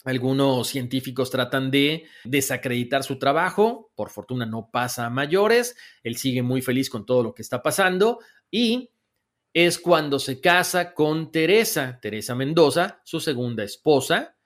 [0.04, 6.42] Algunos científicos tratan de desacreditar su trabajo, por fortuna no pasa a mayores, él sigue
[6.42, 8.90] muy feliz con todo lo que está pasando y
[9.54, 14.38] es cuando se casa con Teresa, Teresa Mendoza, su segunda esposa,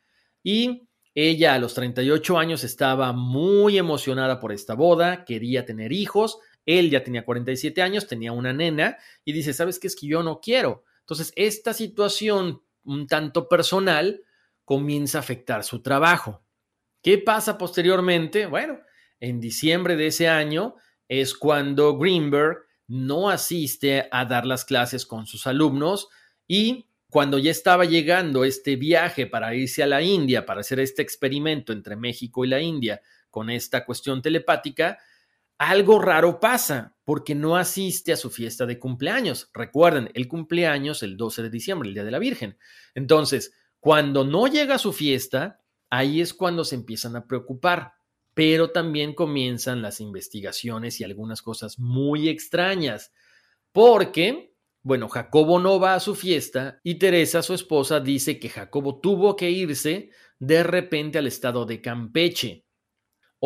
[0.43, 6.39] y ella a los 38 años estaba muy emocionada por esta boda, quería tener hijos,
[6.65, 10.23] él ya tenía 47 años, tenía una nena y dice, ¿sabes qué es que yo
[10.23, 10.83] no quiero?
[11.01, 14.21] Entonces, esta situación un tanto personal,
[14.63, 16.43] comienza a afectar su trabajo.
[17.01, 18.45] ¿Qué pasa posteriormente?
[18.45, 18.79] Bueno,
[19.19, 20.75] en diciembre de ese año
[21.07, 26.07] es cuando Greenberg no asiste a dar las clases con sus alumnos
[26.47, 31.01] y cuando ya estaba llegando este viaje para irse a la India, para hacer este
[31.01, 34.97] experimento entre México y la India con esta cuestión telepática,
[35.57, 39.49] algo raro pasa porque no asiste a su fiesta de cumpleaños.
[39.53, 42.57] Recuerden, el cumpleaños el 12 de diciembre, el Día de la Virgen.
[42.93, 47.93] Entonces, cuando no llega a su fiesta, ahí es cuando se empiezan a preocupar,
[48.33, 53.13] pero también comienzan las investigaciones y algunas cosas muy extrañas,
[53.71, 58.99] porque bueno, Jacobo no va a su fiesta y Teresa, su esposa, dice que Jacobo
[58.99, 62.64] tuvo que irse de repente al estado de Campeche.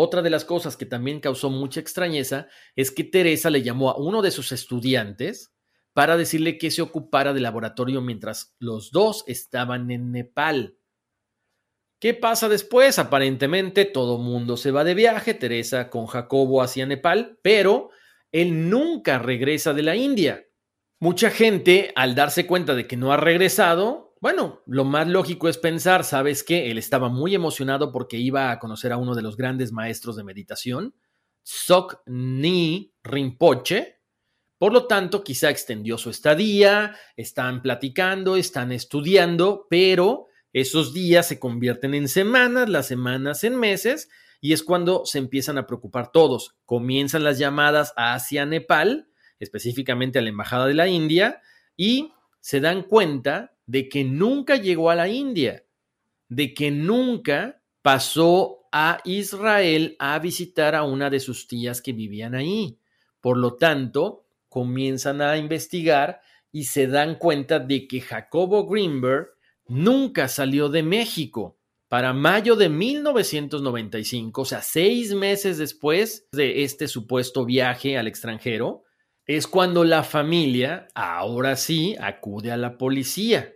[0.01, 2.47] Otra de las cosas que también causó mucha extrañeza
[2.77, 5.53] es que Teresa le llamó a uno de sus estudiantes
[5.91, 10.77] para decirle que se ocupara del laboratorio mientras los dos estaban en Nepal.
[11.99, 12.97] ¿Qué pasa después?
[12.97, 17.89] Aparentemente todo mundo se va de viaje, Teresa con Jacobo hacia Nepal, pero
[18.31, 20.45] él nunca regresa de la India.
[21.01, 25.57] Mucha gente, al darse cuenta de que no ha regresado, bueno, lo más lógico es
[25.57, 26.71] pensar, ¿sabes qué?
[26.71, 30.23] Él estaba muy emocionado porque iba a conocer a uno de los grandes maestros de
[30.23, 30.95] meditación,
[31.43, 33.99] Sok Ni Rinpoche.
[34.57, 41.39] Por lo tanto, quizá extendió su estadía, están platicando, están estudiando, pero esos días se
[41.39, 44.09] convierten en semanas, las semanas en meses,
[44.41, 46.55] y es cuando se empiezan a preocupar todos.
[46.65, 49.09] Comienzan las llamadas hacia Nepal
[49.39, 51.41] específicamente a la Embajada de la India,
[51.75, 55.63] y se dan cuenta de que nunca llegó a la India,
[56.27, 62.33] de que nunca pasó a Israel a visitar a una de sus tías que vivían
[62.33, 62.79] ahí.
[63.21, 66.19] Por lo tanto, comienzan a investigar
[66.51, 69.27] y se dan cuenta de que Jacobo Greenberg
[69.67, 71.59] nunca salió de México.
[71.87, 78.83] Para mayo de 1995, o sea, seis meses después de este supuesto viaje al extranjero,
[79.27, 83.53] es cuando la familia, ahora sí, acude a la policía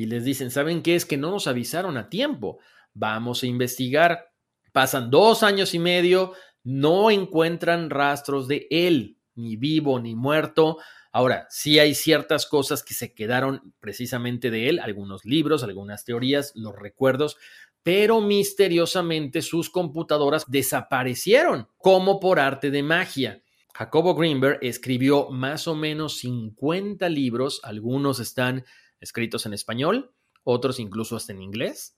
[0.00, 0.94] y les dicen, ¿saben qué?
[0.94, 2.58] Es que no nos avisaron a tiempo.
[2.94, 4.32] Vamos a investigar.
[4.72, 6.32] Pasan dos años y medio,
[6.64, 10.78] no encuentran rastros de él, ni vivo ni muerto.
[11.12, 16.52] Ahora, sí hay ciertas cosas que se quedaron precisamente de él, algunos libros, algunas teorías,
[16.54, 17.36] los recuerdos,
[17.82, 23.42] pero misteriosamente sus computadoras desaparecieron, como por arte de magia.
[23.74, 28.64] Jacobo Greenberg escribió más o menos 50 libros, algunos están
[29.00, 30.12] escritos en español,
[30.44, 31.96] otros incluso hasta en inglés,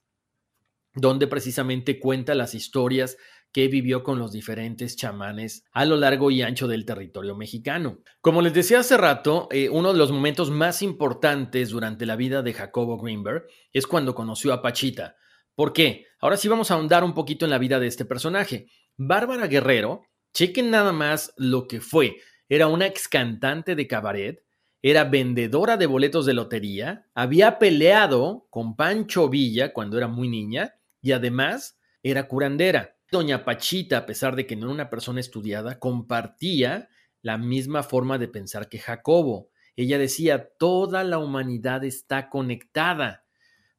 [0.95, 3.17] donde precisamente cuenta las historias
[3.53, 7.99] que vivió con los diferentes chamanes a lo largo y ancho del territorio mexicano.
[8.21, 12.43] Como les decía hace rato, eh, uno de los momentos más importantes durante la vida
[12.43, 15.17] de Jacobo Greenberg es cuando conoció a Pachita.
[15.55, 16.07] ¿Por qué?
[16.19, 18.69] Ahora sí vamos a ahondar un poquito en la vida de este personaje.
[18.97, 22.17] Bárbara Guerrero Chequen nada más lo que fue.
[22.49, 24.43] Era una ex cantante de cabaret,
[24.83, 30.75] era vendedora de boletos de lotería, había peleado con Pancho Villa cuando era muy niña
[31.01, 32.97] y además era curandera.
[33.11, 36.89] Doña Pachita, a pesar de que no era una persona estudiada, compartía
[37.21, 39.51] la misma forma de pensar que Jacobo.
[39.77, 43.25] Ella decía, toda la humanidad está conectada.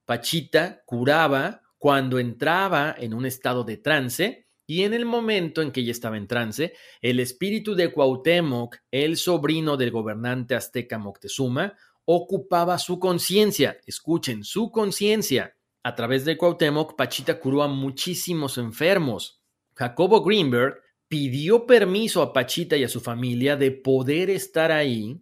[0.06, 5.82] Pachita curaba cuando entraba en un estado de trance y en el momento en que
[5.82, 12.78] ella estaba en trance, el espíritu de Cuauhtémoc, el sobrino del gobernante azteca Moctezuma, ocupaba
[12.78, 13.78] su conciencia.
[13.86, 15.56] Escuchen, su conciencia.
[15.84, 19.42] A través de Cuauhtémoc, Pachita curó a muchísimos enfermos.
[19.76, 25.22] Jacobo Greenberg pidió permiso a Pachita y a su familia de poder estar ahí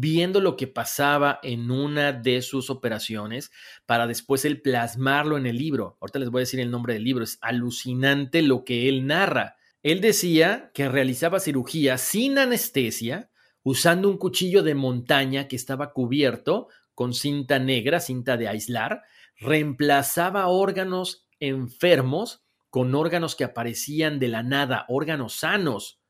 [0.00, 3.50] viendo lo que pasaba en una de sus operaciones
[3.86, 5.96] para después él plasmarlo en el libro.
[6.00, 9.56] Ahorita les voy a decir el nombre del libro, es alucinante lo que él narra.
[9.82, 13.30] Él decía que realizaba cirugía sin anestesia,
[13.62, 19.02] usando un cuchillo de montaña que estaba cubierto con cinta negra, cinta de aislar,
[19.38, 26.00] reemplazaba órganos enfermos con órganos que aparecían de la nada, órganos sanos.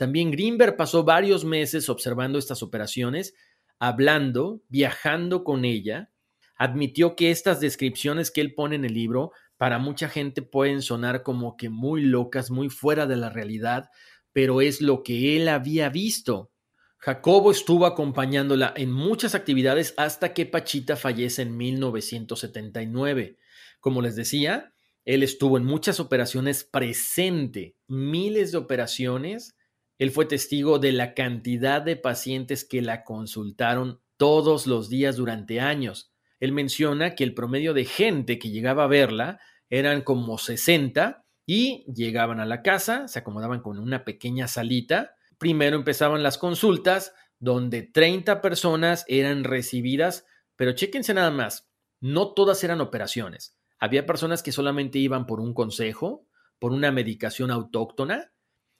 [0.00, 3.34] También Greenberg pasó varios meses observando estas operaciones,
[3.78, 6.10] hablando, viajando con ella.
[6.56, 11.22] Admitió que estas descripciones que él pone en el libro para mucha gente pueden sonar
[11.22, 13.90] como que muy locas, muy fuera de la realidad,
[14.32, 16.50] pero es lo que él había visto.
[16.96, 23.36] Jacobo estuvo acompañándola en muchas actividades hasta que Pachita fallece en 1979.
[23.80, 24.72] Como les decía,
[25.04, 29.58] él estuvo en muchas operaciones presente, miles de operaciones
[30.00, 35.60] él fue testigo de la cantidad de pacientes que la consultaron todos los días durante
[35.60, 36.10] años.
[36.40, 41.84] él menciona que el promedio de gente que llegaba a verla eran como 60 y
[41.92, 45.16] llegaban a la casa, se acomodaban con una pequeña salita.
[45.36, 50.24] Primero empezaban las consultas, donde 30 personas eran recibidas,
[50.56, 51.68] pero chéquense nada más,
[52.00, 53.54] no todas eran operaciones.
[53.78, 56.26] Había personas que solamente iban por un consejo,
[56.58, 58.32] por una medicación autóctona.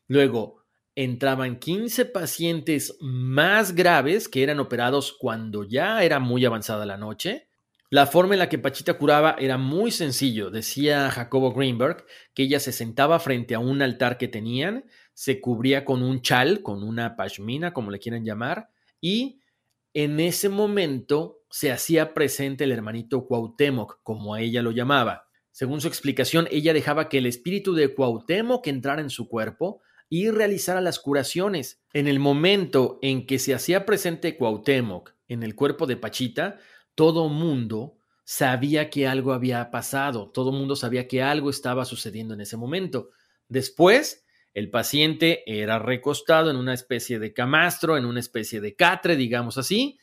[0.08, 0.59] Luego
[0.94, 7.48] entraban 15 pacientes más graves que eran operados cuando ya era muy avanzada la noche.
[7.90, 10.50] La forma en la que Pachita curaba era muy sencillo.
[10.50, 15.84] Decía Jacobo Greenberg que ella se sentaba frente a un altar que tenían, se cubría
[15.84, 18.68] con un chal, con una pashmina, como le quieran llamar,
[19.00, 19.40] y
[19.92, 25.26] en ese momento se hacía presente el hermanito Cuauhtémoc, como ella lo llamaba.
[25.50, 30.28] Según su explicación, ella dejaba que el espíritu de Cuauhtémoc entrara en su cuerpo y
[30.30, 31.80] realizara las curaciones.
[31.94, 36.58] En el momento en que se hacía presente Cuauhtémoc en el cuerpo de Pachita,
[36.94, 42.42] todo mundo sabía que algo había pasado, todo mundo sabía que algo estaba sucediendo en
[42.42, 43.10] ese momento.
[43.48, 49.16] Después, el paciente era recostado en una especie de camastro, en una especie de catre,
[49.16, 49.98] digamos así.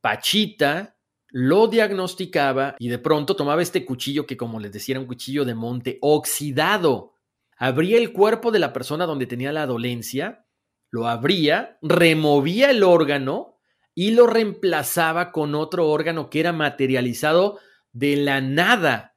[0.00, 0.96] Pachita
[1.30, 5.44] lo diagnosticaba y de pronto tomaba este cuchillo que, como les decía, era un cuchillo
[5.44, 7.14] de monte oxidado.
[7.58, 10.46] Abría el cuerpo de la persona donde tenía la dolencia,
[10.90, 13.58] lo abría, removía el órgano
[13.94, 17.58] y lo reemplazaba con otro órgano que era materializado
[17.92, 19.16] de la nada.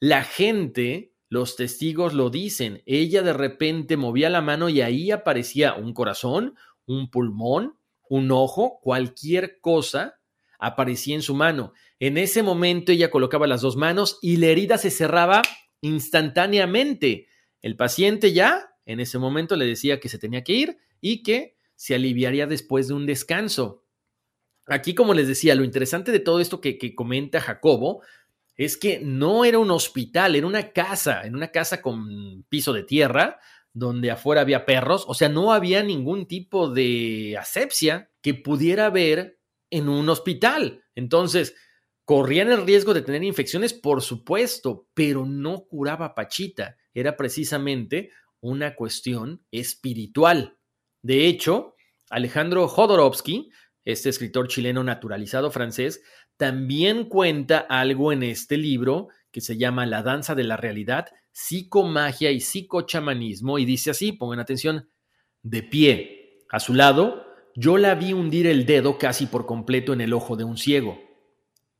[0.00, 5.74] La gente, los testigos lo dicen, ella de repente movía la mano y ahí aparecía
[5.74, 6.54] un corazón,
[6.86, 7.78] un pulmón,
[8.08, 10.20] un ojo, cualquier cosa
[10.58, 11.72] aparecía en su mano.
[11.98, 15.42] En ese momento ella colocaba las dos manos y la herida se cerraba
[15.80, 17.26] instantáneamente.
[17.62, 21.56] El paciente ya en ese momento le decía que se tenía que ir y que
[21.76, 23.84] se aliviaría después de un descanso.
[24.66, 28.02] Aquí, como les decía, lo interesante de todo esto que, comenta Jacobo
[28.56, 32.82] es que no era un hospital, era una casa, en una casa con piso de
[32.82, 33.38] tierra,
[33.72, 39.38] donde afuera había perros, o sea, no había ningún tipo de asepsia que pudiera haber
[39.70, 40.82] en un hospital.
[40.94, 41.54] Entonces,
[42.08, 48.74] corrían el riesgo de tener infecciones, por supuesto, pero no curaba Pachita, era precisamente una
[48.74, 50.56] cuestión espiritual.
[51.02, 51.74] De hecho,
[52.08, 53.50] Alejandro Jodorowsky
[53.84, 56.02] este escritor chileno naturalizado francés,
[56.36, 62.30] también cuenta algo en este libro que se llama La danza de la realidad, psicomagia
[62.30, 64.90] y psicochamanismo, y dice así, pongan atención,
[65.42, 70.02] de pie, a su lado, yo la vi hundir el dedo casi por completo en
[70.02, 71.07] el ojo de un ciego.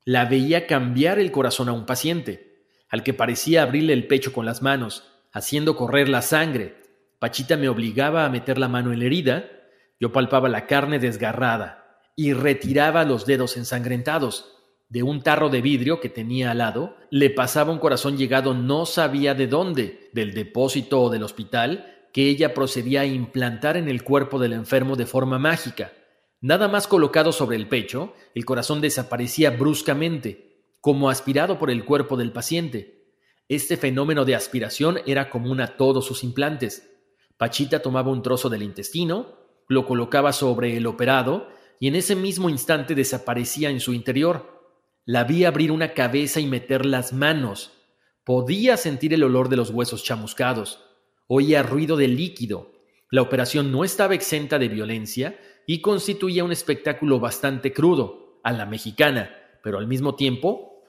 [0.09, 4.43] La veía cambiar el corazón a un paciente, al que parecía abrirle el pecho con
[4.43, 6.81] las manos, haciendo correr la sangre.
[7.19, 9.45] Pachita me obligaba a meter la mano en la herida,
[9.99, 14.57] yo palpaba la carne desgarrada, y retiraba los dedos ensangrentados.
[14.89, 18.87] De un tarro de vidrio que tenía al lado, le pasaba un corazón llegado no
[18.87, 24.03] sabía de dónde, del depósito o del hospital, que ella procedía a implantar en el
[24.03, 25.91] cuerpo del enfermo de forma mágica.
[26.41, 32.15] Nada más colocado sobre el pecho, el corazón desaparecía bruscamente, como aspirado por el cuerpo
[32.15, 33.13] del paciente.
[33.49, 36.89] Este fenómeno de aspiración era común a todos sus implantes.
[37.37, 39.37] Pachita tomaba un trozo del intestino,
[39.67, 44.77] lo colocaba sobre el operado y en ese mismo instante desaparecía en su interior.
[45.05, 47.71] La vi abrir una cabeza y meter las manos.
[48.23, 50.85] Podía sentir el olor de los huesos chamuscados.
[51.27, 52.71] Oía ruido de líquido.
[53.11, 55.37] La operación no estaba exenta de violencia
[55.69, 60.81] y constituía un espectáculo bastante crudo, a la mexicana, pero al mismo tiempo,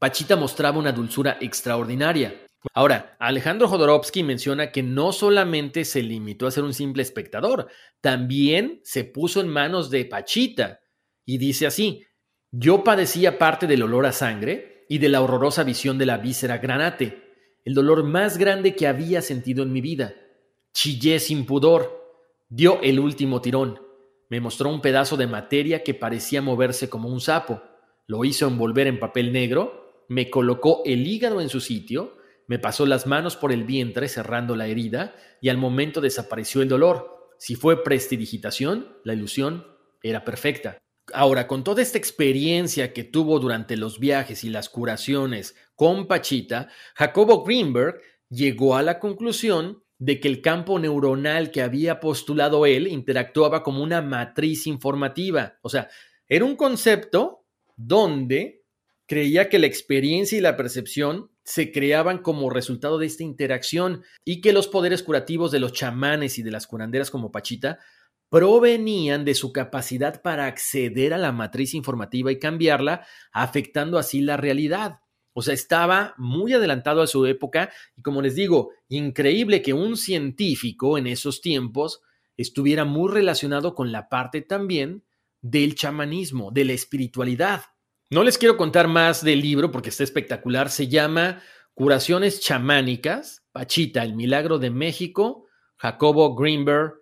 [0.00, 2.44] Pachita mostraba una dulzura extraordinaria.
[2.72, 7.68] Ahora, Alejandro Jodorowsky menciona que no solamente se limitó a ser un simple espectador,
[8.00, 10.80] también se puso en manos de Pachita
[11.24, 12.04] y dice así,
[12.50, 16.58] yo padecía parte del olor a sangre y de la horrorosa visión de la víscera
[16.58, 17.22] granate,
[17.64, 20.16] el dolor más grande que había sentido en mi vida.
[20.72, 22.02] Chillé sin pudor,
[22.48, 23.83] dio el último tirón,
[24.28, 27.62] me mostró un pedazo de materia que parecía moverse como un sapo,
[28.06, 32.16] lo hizo envolver en papel negro, me colocó el hígado en su sitio,
[32.46, 36.68] me pasó las manos por el vientre cerrando la herida y al momento desapareció el
[36.68, 37.32] dolor.
[37.38, 39.66] Si fue prestidigitación, la ilusión
[40.02, 40.78] era perfecta.
[41.12, 46.68] Ahora, con toda esta experiencia que tuvo durante los viajes y las curaciones con Pachita,
[46.94, 52.88] Jacobo Greenberg llegó a la conclusión de que el campo neuronal que había postulado él
[52.88, 55.58] interactuaba como una matriz informativa.
[55.62, 55.88] O sea,
[56.28, 57.44] era un concepto
[57.76, 58.64] donde
[59.06, 64.40] creía que la experiencia y la percepción se creaban como resultado de esta interacción y
[64.40, 67.78] que los poderes curativos de los chamanes y de las curanderas como Pachita
[68.30, 74.36] provenían de su capacidad para acceder a la matriz informativa y cambiarla, afectando así la
[74.36, 75.00] realidad.
[75.34, 79.96] O sea, estaba muy adelantado a su época y como les digo, increíble que un
[79.96, 82.00] científico en esos tiempos
[82.36, 85.04] estuviera muy relacionado con la parte también
[85.42, 87.64] del chamanismo, de la espiritualidad.
[88.10, 90.70] No les quiero contar más del libro porque está espectacular.
[90.70, 91.42] Se llama
[91.74, 96.94] Curaciones chamánicas, Pachita, el milagro de México, Jacobo Greenberg,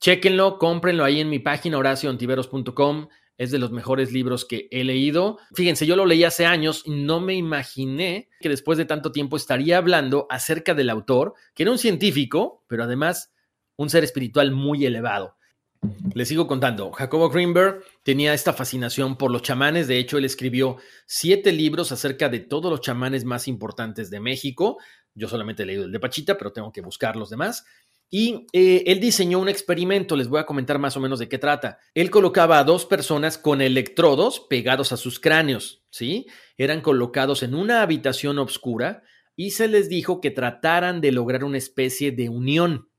[0.00, 3.08] Chéquenlo, cómprenlo ahí en mi página horacioantiveros.com.
[3.40, 5.38] Es de los mejores libros que he leído.
[5.54, 9.38] Fíjense, yo lo leí hace años y no me imaginé que después de tanto tiempo
[9.38, 13.32] estaría hablando acerca del autor, que era un científico, pero además
[13.76, 15.38] un ser espiritual muy elevado.
[16.12, 16.92] Les sigo contando.
[16.92, 19.88] Jacobo Greenberg tenía esta fascinación por los chamanes.
[19.88, 20.76] De hecho, él escribió
[21.06, 24.76] siete libros acerca de todos los chamanes más importantes de México.
[25.14, 27.64] Yo solamente he leído el de Pachita, pero tengo que buscar los demás.
[28.12, 31.38] Y eh, él diseñó un experimento, les voy a comentar más o menos de qué
[31.38, 31.78] trata.
[31.94, 36.26] Él colocaba a dos personas con electrodos pegados a sus cráneos, ¿sí?
[36.58, 39.04] Eran colocados en una habitación oscura
[39.36, 42.90] y se les dijo que trataran de lograr una especie de unión.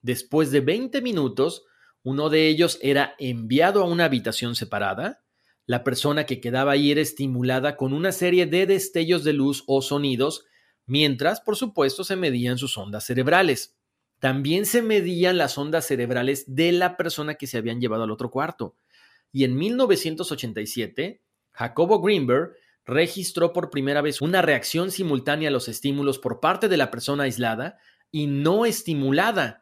[0.00, 1.64] Después de 20 minutos,
[2.02, 5.22] uno de ellos era enviado a una habitación separada.
[5.66, 9.82] La persona que quedaba ahí era estimulada con una serie de destellos de luz o
[9.82, 10.46] sonidos,
[10.86, 13.75] mientras, por supuesto, se medían sus ondas cerebrales.
[14.18, 18.30] También se medían las ondas cerebrales de la persona que se habían llevado al otro
[18.30, 18.74] cuarto.
[19.32, 22.54] Y en 1987, Jacobo Greenberg
[22.86, 27.24] registró por primera vez una reacción simultánea a los estímulos por parte de la persona
[27.24, 27.78] aislada
[28.10, 29.60] y no estimulada,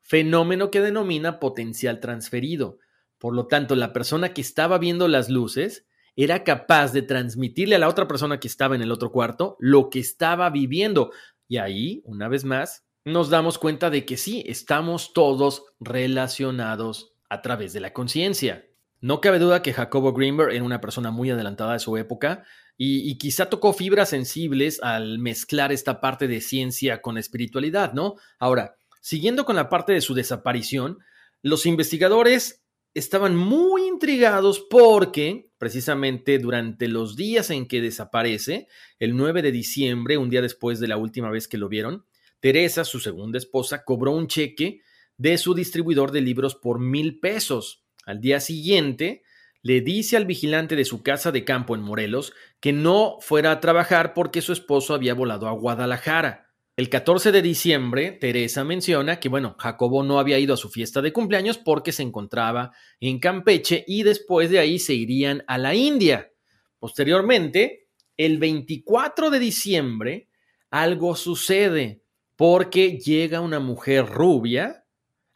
[0.00, 2.78] fenómeno que denomina potencial transferido.
[3.18, 7.78] Por lo tanto, la persona que estaba viendo las luces era capaz de transmitirle a
[7.78, 11.12] la otra persona que estaba en el otro cuarto lo que estaba viviendo.
[11.48, 17.42] Y ahí, una vez más, nos damos cuenta de que sí, estamos todos relacionados a
[17.42, 18.66] través de la conciencia.
[19.00, 22.44] No cabe duda que Jacobo Greenberg era una persona muy adelantada de su época
[22.76, 28.14] y, y, quizá tocó fibras sensibles al mezclar esta parte de ciencia con espiritualidad, ¿no?
[28.38, 30.98] Ahora, siguiendo con la parte de su desaparición,
[31.42, 32.62] los investigadores
[32.94, 40.16] estaban muy intrigados porque precisamente durante los días en que desaparece, el 9 de diciembre,
[40.18, 42.04] un día después de la última vez que lo vieron,
[42.42, 44.80] Teresa, su segunda esposa, cobró un cheque
[45.16, 47.84] de su distribuidor de libros por mil pesos.
[48.04, 49.22] Al día siguiente,
[49.62, 53.60] le dice al vigilante de su casa de campo en Morelos que no fuera a
[53.60, 56.48] trabajar porque su esposo había volado a Guadalajara.
[56.76, 61.00] El 14 de diciembre, Teresa menciona que, bueno, Jacobo no había ido a su fiesta
[61.00, 65.76] de cumpleaños porque se encontraba en Campeche y después de ahí se irían a la
[65.76, 66.32] India.
[66.80, 67.86] Posteriormente,
[68.16, 70.28] el 24 de diciembre,
[70.70, 72.01] algo sucede
[72.42, 74.84] porque llega una mujer rubia,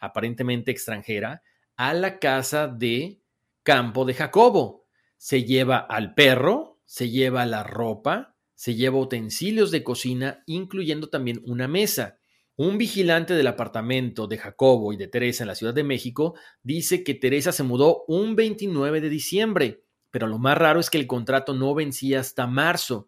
[0.00, 1.40] aparentemente extranjera,
[1.76, 3.22] a la casa de
[3.62, 4.88] campo de Jacobo.
[5.16, 11.44] Se lleva al perro, se lleva la ropa, se lleva utensilios de cocina, incluyendo también
[11.46, 12.18] una mesa.
[12.56, 16.34] Un vigilante del apartamento de Jacobo y de Teresa en la Ciudad de México
[16.64, 20.98] dice que Teresa se mudó un 29 de diciembre, pero lo más raro es que
[20.98, 23.06] el contrato no vencía hasta marzo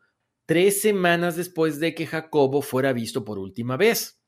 [0.49, 4.23] tres semanas después de que Jacobo fuera visto por última vez.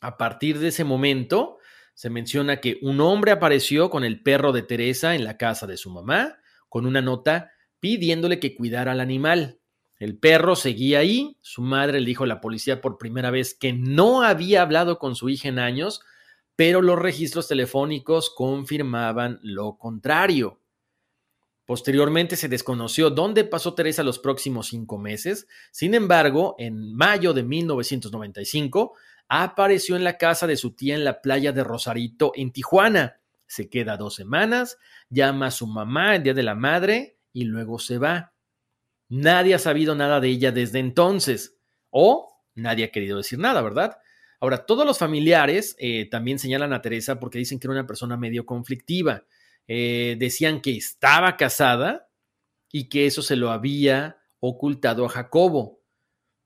[0.00, 1.58] A partir de ese momento,
[1.94, 5.76] se menciona que un hombre apareció con el perro de Teresa en la casa de
[5.76, 6.36] su mamá,
[6.68, 9.60] con una nota pidiéndole que cuidara al animal.
[10.00, 13.72] El perro seguía ahí, su madre le dijo a la policía por primera vez que
[13.72, 16.00] no había hablado con su hija en años,
[16.56, 20.60] pero los registros telefónicos confirmaban lo contrario.
[21.66, 25.48] Posteriormente se desconoció dónde pasó Teresa los próximos cinco meses.
[25.72, 28.94] Sin embargo, en mayo de 1995
[29.28, 33.18] apareció en la casa de su tía en la playa de Rosarito, en Tijuana.
[33.48, 34.78] Se queda dos semanas,
[35.10, 38.32] llama a su mamá el Día de la Madre y luego se va.
[39.08, 41.56] Nadie ha sabido nada de ella desde entonces.
[41.90, 43.98] O nadie ha querido decir nada, ¿verdad?
[44.38, 48.16] Ahora, todos los familiares eh, también señalan a Teresa porque dicen que era una persona
[48.16, 49.24] medio conflictiva.
[49.68, 52.08] Eh, decían que estaba casada
[52.70, 55.82] y que eso se lo había ocultado a Jacobo,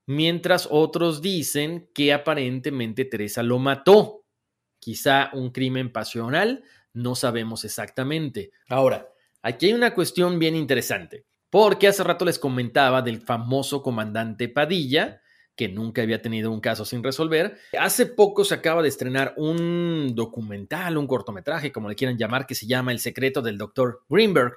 [0.06, 4.24] mientras otros dicen que aparentemente Teresa lo mató.
[4.78, 8.52] Quizá un crimen pasional, no sabemos exactamente.
[8.68, 9.08] Ahora,
[9.42, 15.20] aquí hay una cuestión bien interesante, porque hace rato les comentaba del famoso comandante Padilla,
[15.60, 17.58] que nunca había tenido un caso sin resolver.
[17.78, 22.54] Hace poco se acaba de estrenar un documental, un cortometraje, como le quieran llamar, que
[22.54, 24.54] se llama El secreto del doctor Greenberg.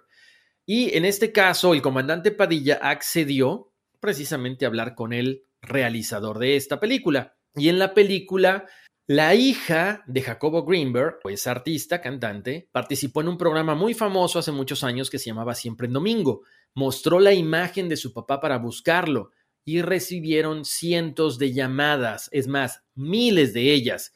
[0.66, 6.56] Y en este caso, el comandante Padilla accedió precisamente a hablar con el realizador de
[6.56, 7.36] esta película.
[7.54, 8.66] Y en la película
[9.06, 14.54] La hija de Jacobo Greenberg, pues artista, cantante, participó en un programa muy famoso hace
[14.54, 16.44] muchos años que se llamaba Siempre en Domingo.
[16.74, 19.32] Mostró la imagen de su papá para buscarlo
[19.66, 24.14] y recibieron cientos de llamadas, es más, miles de ellas.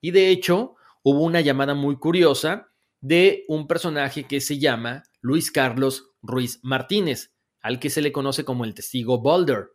[0.00, 2.70] Y de hecho, hubo una llamada muy curiosa
[3.00, 8.44] de un personaje que se llama Luis Carlos Ruiz Martínez, al que se le conoce
[8.44, 9.70] como el testigo Boulder.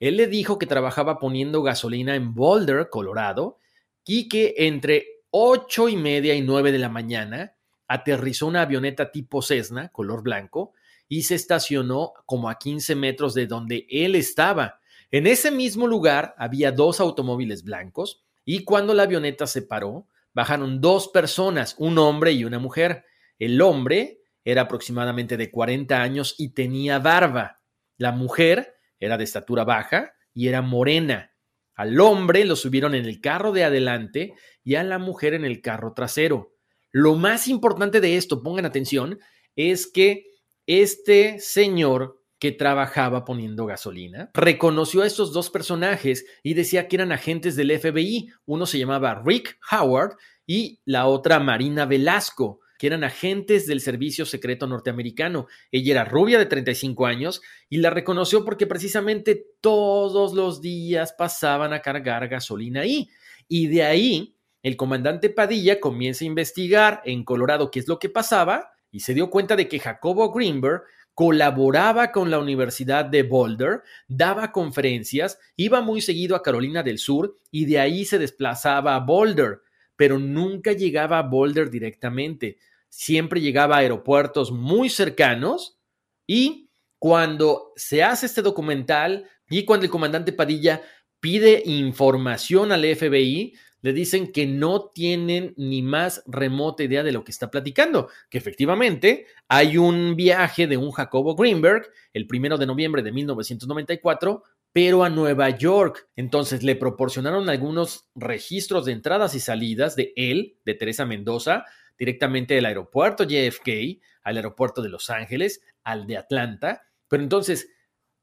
[0.00, 3.58] Él le dijo que trabajaba poniendo gasolina en Boulder, Colorado,
[4.04, 7.56] y que entre ocho y media y nueve de la mañana
[7.88, 10.72] aterrizó una avioneta tipo Cessna, color blanco,
[11.08, 14.80] y se estacionó como a 15 metros de donde él estaba.
[15.10, 20.80] En ese mismo lugar había dos automóviles blancos y cuando la avioneta se paró, bajaron
[20.80, 23.04] dos personas, un hombre y una mujer.
[23.38, 27.60] El hombre era aproximadamente de 40 años y tenía barba.
[27.96, 31.32] La mujer era de estatura baja y era morena.
[31.74, 34.34] Al hombre lo subieron en el carro de adelante
[34.64, 36.54] y a la mujer en el carro trasero.
[36.90, 39.18] Lo más importante de esto, pongan atención,
[39.56, 40.35] es que
[40.66, 47.12] este señor que trabajaba poniendo gasolina reconoció a estos dos personajes y decía que eran
[47.12, 48.30] agentes del FBI.
[48.44, 54.26] Uno se llamaba Rick Howard y la otra Marina Velasco que eran agentes del Servicio
[54.26, 55.46] Secreto Norteamericano.
[55.72, 57.40] Ella era rubia de 35 años
[57.70, 63.08] y la reconoció porque precisamente todos los días pasaban a cargar gasolina ahí.
[63.48, 68.10] Y de ahí, el comandante Padilla comienza a investigar en Colorado qué es lo que
[68.10, 73.82] pasaba y se dio cuenta de que Jacobo Greenberg colaboraba con la Universidad de Boulder,
[74.08, 79.00] daba conferencias, iba muy seguido a Carolina del Sur y de ahí se desplazaba a
[79.00, 79.60] Boulder,
[79.96, 82.56] pero nunca llegaba a Boulder directamente.
[82.88, 85.78] Siempre llegaba a aeropuertos muy cercanos
[86.26, 90.80] y cuando se hace este documental y cuando el comandante Padilla
[91.20, 93.54] pide información al FBI,
[93.86, 98.36] le dicen que no tienen ni más remota idea de lo que está platicando, que
[98.36, 105.04] efectivamente hay un viaje de un Jacobo Greenberg el primero de noviembre de 1994, pero
[105.04, 106.08] a Nueva York.
[106.16, 111.64] Entonces le proporcionaron algunos registros de entradas y salidas de él, de Teresa Mendoza,
[111.96, 116.82] directamente del aeropuerto JFK al aeropuerto de Los Ángeles, al de Atlanta.
[117.06, 117.70] Pero entonces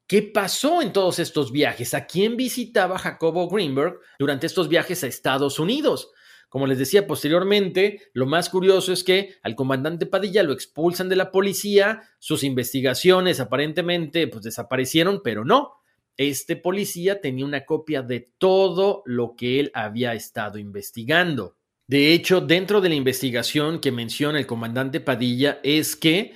[0.07, 1.93] ¿Qué pasó en todos estos viajes?
[1.93, 6.11] ¿A quién visitaba Jacobo Greenberg durante estos viajes a Estados Unidos?
[6.49, 11.15] Como les decía posteriormente, lo más curioso es que al comandante Padilla lo expulsan de
[11.15, 15.73] la policía, sus investigaciones aparentemente pues desaparecieron, pero no.
[16.15, 21.57] Este policía tenía una copia de todo lo que él había estado investigando.
[21.87, 26.33] De hecho, dentro de la investigación que menciona el comandante Padilla es que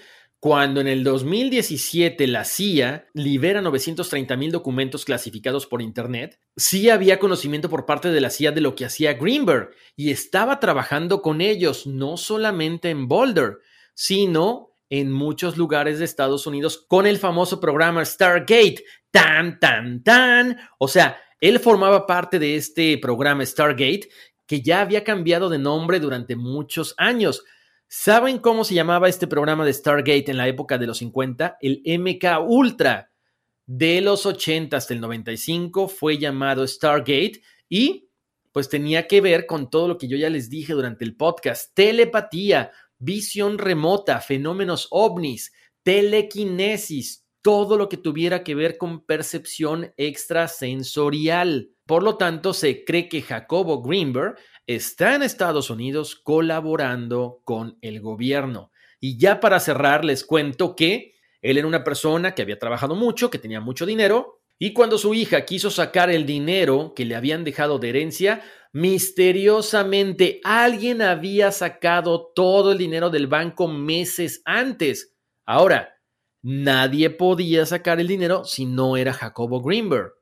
[0.47, 7.19] cuando en el 2017 la CIA libera 930 mil documentos clasificados por Internet, sí había
[7.19, 11.41] conocimiento por parte de la CIA de lo que hacía Greenberg y estaba trabajando con
[11.41, 13.57] ellos no solamente en Boulder,
[13.93, 18.85] sino en muchos lugares de Estados Unidos con el famoso programa Stargate.
[19.11, 20.57] Tan, tan, tan.
[20.79, 24.07] O sea, él formaba parte de este programa Stargate
[24.45, 27.43] que ya había cambiado de nombre durante muchos años.
[27.89, 31.57] ¿Saben cómo se llamaba este programa de Stargate en la época de los 50?
[31.61, 33.11] El MK Ultra.
[33.65, 38.09] De los 80 hasta el 95 fue llamado Stargate y
[38.51, 41.73] pues tenía que ver con todo lo que yo ya les dije durante el podcast.
[41.73, 51.69] Telepatía, visión remota, fenómenos ovnis, telequinesis, todo lo que tuviera que ver con percepción extrasensorial.
[51.85, 54.35] Por lo tanto, se cree que Jacobo Greenberg
[54.67, 58.71] está en Estados Unidos colaborando con el gobierno.
[58.99, 63.29] Y ya para cerrar, les cuento que él era una persona que había trabajado mucho,
[63.29, 67.43] que tenía mucho dinero, y cuando su hija quiso sacar el dinero que le habían
[67.43, 68.41] dejado de herencia,
[68.73, 75.13] misteriosamente alguien había sacado todo el dinero del banco meses antes.
[75.45, 75.99] Ahora,
[76.41, 80.13] nadie podía sacar el dinero si no era Jacobo Greenberg.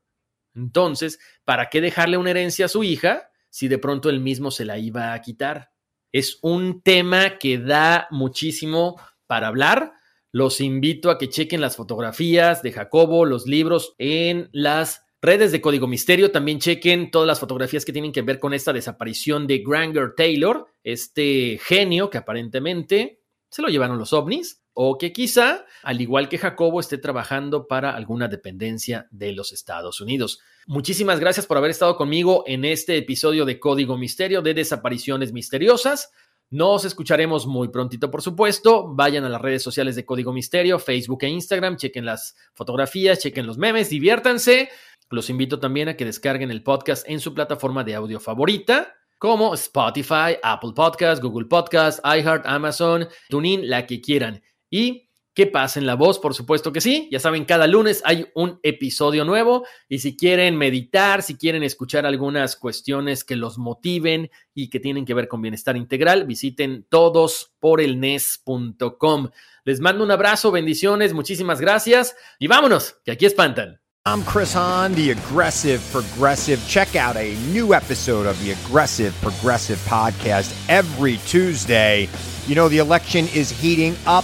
[0.54, 4.66] Entonces, ¿para qué dejarle una herencia a su hija si de pronto él mismo se
[4.66, 5.72] la iba a quitar?
[6.12, 9.94] Es un tema que da muchísimo para hablar.
[10.34, 15.62] Los invito a que chequen las fotografías de Jacobo, los libros en las redes de
[15.62, 16.32] Código Misterio.
[16.32, 20.68] También chequen todas las fotografías que tienen que ver con esta desaparición de Granger Taylor,
[20.84, 26.38] este genio que aparentemente se lo llevaron los ovnis o que quizá, al igual que
[26.38, 30.40] Jacobo, esté trabajando para alguna dependencia de los Estados Unidos.
[30.68, 36.12] Muchísimas gracias por haber estado conmigo en este episodio de Código Misterio de Desapariciones Misteriosas.
[36.50, 38.94] Nos escucharemos muy prontito, por supuesto.
[38.94, 43.48] Vayan a las redes sociales de Código Misterio, Facebook e Instagram, chequen las fotografías, chequen
[43.48, 44.70] los memes, diviértanse.
[45.10, 48.94] Los invito también a que descarguen el podcast en su plataforma de audio favorita.
[49.18, 54.44] como Spotify, Apple Podcast, Google Podcast, iHeart, Amazon, TuneIn, la que quieran.
[54.76, 57.08] Y que pasen la voz, por supuesto que sí.
[57.12, 62.06] Ya saben, cada lunes hay un episodio nuevo y si quieren meditar, si quieren escuchar
[62.06, 69.30] algunas cuestiones que los motiven y que tienen que ver con bienestar integral, visiten todosporelnes.com.
[69.64, 73.80] Les mando un abrazo, bendiciones, muchísimas gracias y vámonos, que aquí espantan.
[74.06, 76.62] I'm Chris Hahn, the Aggressive Progressive.
[76.68, 82.08] Check out a new episode of the Aggressive Progressive podcast every Tuesday.
[82.46, 84.24] You know, the election is heating up